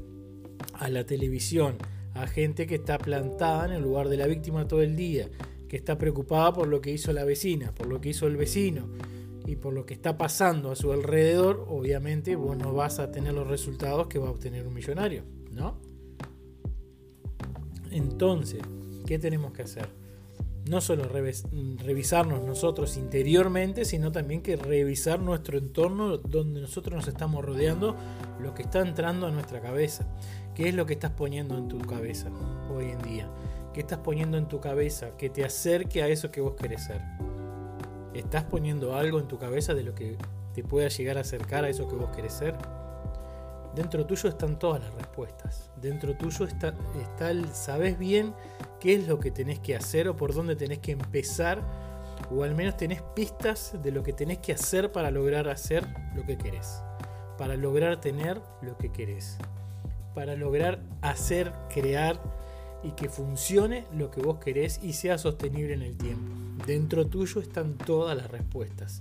a 0.73 0.89
la 0.89 1.05
televisión, 1.05 1.77
a 2.13 2.27
gente 2.27 2.67
que 2.67 2.75
está 2.75 2.97
plantada 2.97 3.65
en 3.65 3.71
el 3.71 3.81
lugar 3.81 4.09
de 4.09 4.17
la 4.17 4.27
víctima 4.27 4.67
todo 4.67 4.81
el 4.81 4.95
día, 4.95 5.29
que 5.67 5.77
está 5.77 5.97
preocupada 5.97 6.53
por 6.53 6.67
lo 6.67 6.81
que 6.81 6.91
hizo 6.91 7.13
la 7.13 7.23
vecina, 7.23 7.73
por 7.73 7.87
lo 7.87 7.99
que 8.01 8.09
hizo 8.09 8.27
el 8.27 8.37
vecino, 8.37 8.87
y 9.45 9.55
por 9.55 9.73
lo 9.73 9.85
que 9.85 9.93
está 9.93 10.17
pasando 10.17 10.71
a 10.71 10.75
su 10.75 10.91
alrededor, 10.91 11.65
obviamente 11.67 12.35
vos 12.35 12.55
no 12.57 12.73
vas 12.73 12.99
a 12.99 13.11
tener 13.11 13.33
los 13.33 13.47
resultados 13.47 14.07
que 14.07 14.19
va 14.19 14.27
a 14.27 14.31
obtener 14.31 14.67
un 14.67 14.73
millonario, 14.73 15.23
¿no? 15.51 15.77
Entonces, 17.89 18.61
¿qué 19.05 19.19
tenemos 19.19 19.51
que 19.51 19.63
hacer? 19.63 19.89
No 20.69 20.79
solo 20.79 21.05
revisarnos 21.05 22.43
nosotros 22.43 22.95
interiormente, 22.95 23.83
sino 23.83 24.11
también 24.11 24.41
que 24.41 24.55
revisar 24.55 25.19
nuestro 25.19 25.57
entorno 25.57 26.17
donde 26.17 26.61
nosotros 26.61 26.95
nos 26.95 27.07
estamos 27.07 27.43
rodeando, 27.43 27.95
lo 28.39 28.53
que 28.53 28.61
está 28.61 28.79
entrando 28.79 29.25
a 29.25 29.31
nuestra 29.31 29.59
cabeza. 29.59 30.05
¿Qué 30.55 30.69
es 30.69 30.75
lo 30.75 30.85
que 30.85 30.93
estás 30.93 31.11
poniendo 31.11 31.57
en 31.57 31.67
tu 31.67 31.79
cabeza 31.79 32.29
hoy 32.73 32.91
en 32.91 33.01
día? 33.01 33.27
¿Qué 33.73 33.79
estás 33.79 33.99
poniendo 33.99 34.37
en 34.37 34.47
tu 34.47 34.59
cabeza 34.59 35.17
que 35.17 35.29
te 35.29 35.43
acerque 35.43 36.03
a 36.03 36.07
eso 36.07 36.29
que 36.29 36.41
vos 36.41 36.53
querés 36.53 36.83
ser? 36.83 37.01
¿Estás 38.13 38.43
poniendo 38.43 38.95
algo 38.95 39.19
en 39.19 39.27
tu 39.27 39.37
cabeza 39.37 39.73
de 39.73 39.83
lo 39.83 39.95
que 39.95 40.17
te 40.53 40.63
pueda 40.63 40.89
llegar 40.89 41.17
a 41.17 41.21
acercar 41.21 41.63
a 41.63 41.69
eso 41.69 41.87
que 41.87 41.95
vos 41.95 42.09
querés 42.13 42.33
ser? 42.33 42.55
Dentro 43.73 44.05
tuyo 44.05 44.27
están 44.27 44.59
todas 44.59 44.81
las 44.81 44.93
respuestas. 44.95 45.71
Dentro 45.81 46.15
tuyo 46.17 46.45
está, 46.45 46.73
el, 47.29 47.47
sabes 47.53 47.97
bien 47.97 48.33
qué 48.81 48.95
es 48.95 49.07
lo 49.07 49.19
que 49.19 49.31
tenés 49.31 49.59
que 49.59 49.77
hacer 49.77 50.09
o 50.09 50.17
por 50.17 50.33
dónde 50.33 50.57
tenés 50.57 50.79
que 50.79 50.91
empezar, 50.91 51.61
o 52.29 52.43
al 52.43 52.53
menos 52.53 52.75
tenés 52.75 53.01
pistas 53.15 53.75
de 53.81 53.91
lo 53.91 54.03
que 54.03 54.11
tenés 54.11 54.39
que 54.39 54.51
hacer 54.51 54.91
para 54.91 55.09
lograr 55.09 55.47
hacer 55.47 55.87
lo 56.13 56.25
que 56.25 56.37
querés, 56.37 56.83
para 57.37 57.55
lograr 57.55 58.01
tener 58.01 58.41
lo 58.61 58.77
que 58.77 58.91
querés, 58.91 59.37
para 60.13 60.35
lograr 60.35 60.81
hacer, 61.01 61.53
crear 61.73 62.21
y 62.83 62.91
que 62.91 63.07
funcione 63.07 63.85
lo 63.93 64.11
que 64.11 64.21
vos 64.21 64.39
querés 64.39 64.81
y 64.83 64.93
sea 64.93 65.17
sostenible 65.17 65.75
en 65.75 65.83
el 65.83 65.97
tiempo. 65.97 66.40
Dentro 66.65 67.07
tuyo 67.07 67.41
están 67.41 67.77
todas 67.77 68.15
las 68.15 68.29
respuestas. 68.29 68.99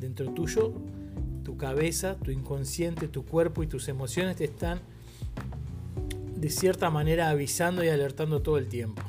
Dentro 0.00 0.30
tuyo, 0.32 0.72
tu 1.44 1.56
cabeza, 1.56 2.16
tu 2.16 2.30
inconsciente, 2.30 3.08
tu 3.08 3.24
cuerpo 3.24 3.62
y 3.62 3.66
tus 3.66 3.88
emociones 3.88 4.36
te 4.36 4.44
están 4.44 4.80
de 6.36 6.50
cierta 6.50 6.90
manera 6.90 7.30
avisando 7.30 7.82
y 7.82 7.88
alertando 7.88 8.42
todo 8.42 8.58
el 8.58 8.68
tiempo. 8.68 9.02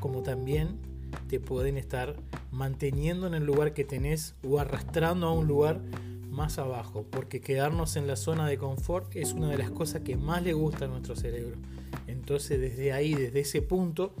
Como 0.00 0.22
también 0.22 0.78
te 1.28 1.40
pueden 1.40 1.76
estar 1.76 2.16
manteniendo 2.52 3.26
en 3.26 3.34
el 3.34 3.44
lugar 3.44 3.72
que 3.72 3.84
tenés 3.84 4.34
o 4.48 4.58
arrastrando 4.58 5.26
a 5.26 5.32
un 5.32 5.46
lugar 5.46 5.80
más 6.30 6.58
abajo, 6.58 7.04
porque 7.10 7.40
quedarnos 7.40 7.96
en 7.96 8.06
la 8.06 8.16
zona 8.16 8.46
de 8.46 8.58
confort 8.58 9.14
es 9.16 9.32
una 9.32 9.48
de 9.48 9.58
las 9.58 9.70
cosas 9.70 10.02
que 10.02 10.16
más 10.16 10.42
le 10.42 10.52
gusta 10.52 10.84
a 10.84 10.88
nuestro 10.88 11.16
cerebro. 11.16 11.56
Entonces 12.06 12.60
desde 12.60 12.92
ahí, 12.92 13.14
desde 13.14 13.40
ese 13.40 13.62
punto, 13.62 14.12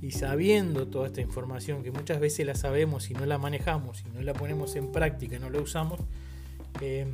y 0.00 0.12
sabiendo 0.12 0.86
toda 0.88 1.06
esta 1.06 1.20
información 1.20 1.82
que 1.82 1.90
muchas 1.90 2.20
veces 2.20 2.46
la 2.46 2.54
sabemos 2.54 3.10
y 3.10 3.14
no 3.14 3.26
la 3.26 3.38
manejamos 3.38 4.04
y 4.06 4.10
no 4.14 4.20
la 4.22 4.34
ponemos 4.34 4.76
en 4.76 4.92
práctica, 4.92 5.38
no 5.38 5.50
la 5.50 5.60
usamos, 5.60 6.00
eh, 6.80 7.06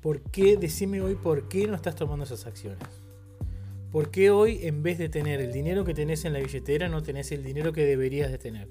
¿por 0.00 0.20
qué, 0.20 0.56
decime 0.56 1.00
hoy, 1.00 1.14
por 1.14 1.48
qué 1.48 1.66
no 1.66 1.74
estás 1.74 1.94
tomando 1.94 2.24
esas 2.24 2.46
acciones? 2.46 2.78
¿Por 3.92 4.10
qué 4.10 4.30
hoy 4.30 4.60
en 4.62 4.82
vez 4.82 4.96
de 4.96 5.10
tener 5.10 5.42
el 5.42 5.52
dinero 5.52 5.84
que 5.84 5.92
tenés 5.92 6.24
en 6.24 6.32
la 6.32 6.38
billetera 6.38 6.88
no 6.88 7.02
tenés 7.02 7.30
el 7.30 7.42
dinero 7.42 7.74
que 7.74 7.84
deberías 7.84 8.30
de 8.30 8.38
tener? 8.38 8.68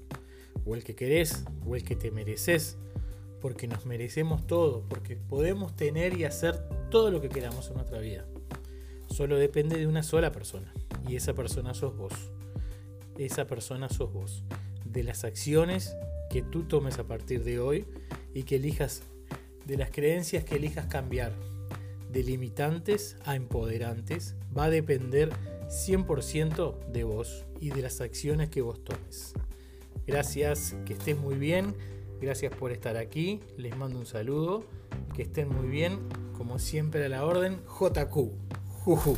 O 0.66 0.74
el 0.74 0.82
que 0.82 0.96
querés, 0.96 1.44
o 1.64 1.76
el 1.76 1.84
que 1.84 1.94
te 1.94 2.10
mereces. 2.10 2.76
Porque 3.40 3.68
nos 3.68 3.86
merecemos 3.86 4.46
todo, 4.48 4.84
porque 4.88 5.14
podemos 5.16 5.76
tener 5.76 6.18
y 6.18 6.24
hacer 6.24 6.58
todo 6.90 7.12
lo 7.12 7.20
que 7.20 7.28
queramos 7.28 7.68
en 7.68 7.74
nuestra 7.74 8.00
vida. 8.00 8.26
Solo 9.08 9.36
depende 9.36 9.78
de 9.78 9.86
una 9.86 10.02
sola 10.02 10.32
persona. 10.32 10.72
Y 11.08 11.14
esa 11.14 11.34
persona 11.34 11.72
sos 11.72 11.96
vos. 11.96 12.12
Esa 13.18 13.46
persona 13.46 13.88
sos 13.88 14.12
vos. 14.12 14.44
De 14.84 15.02
las 15.02 15.24
acciones 15.24 15.94
que 16.30 16.42
tú 16.42 16.64
tomes 16.64 16.98
a 16.98 17.04
partir 17.04 17.44
de 17.44 17.60
hoy 17.60 17.86
y 18.34 18.44
que 18.44 18.56
elijas, 18.56 19.02
de 19.66 19.76
las 19.76 19.90
creencias 19.90 20.44
que 20.44 20.56
elijas 20.56 20.86
cambiar 20.86 21.32
de 22.12 22.22
limitantes 22.22 23.16
a 23.24 23.36
empoderantes 23.36 24.36
va 24.56 24.64
a 24.64 24.70
depender 24.70 25.30
100% 25.68 26.86
de 26.86 27.04
vos 27.04 27.44
y 27.60 27.70
de 27.70 27.82
las 27.82 28.00
acciones 28.00 28.50
que 28.50 28.60
vos 28.60 28.84
tomes. 28.84 29.32
Gracias, 30.06 30.76
que 30.84 30.92
estés 30.92 31.16
muy 31.16 31.36
bien, 31.36 31.74
gracias 32.20 32.54
por 32.54 32.72
estar 32.72 32.96
aquí, 32.96 33.40
les 33.56 33.76
mando 33.76 33.98
un 33.98 34.06
saludo, 34.06 34.64
que 35.14 35.22
estén 35.22 35.48
muy 35.48 35.68
bien, 35.68 36.00
como 36.36 36.58
siempre 36.58 37.04
a 37.04 37.08
la 37.08 37.24
orden, 37.24 37.60
JQ. 37.80 38.30
Juju. 38.84 39.16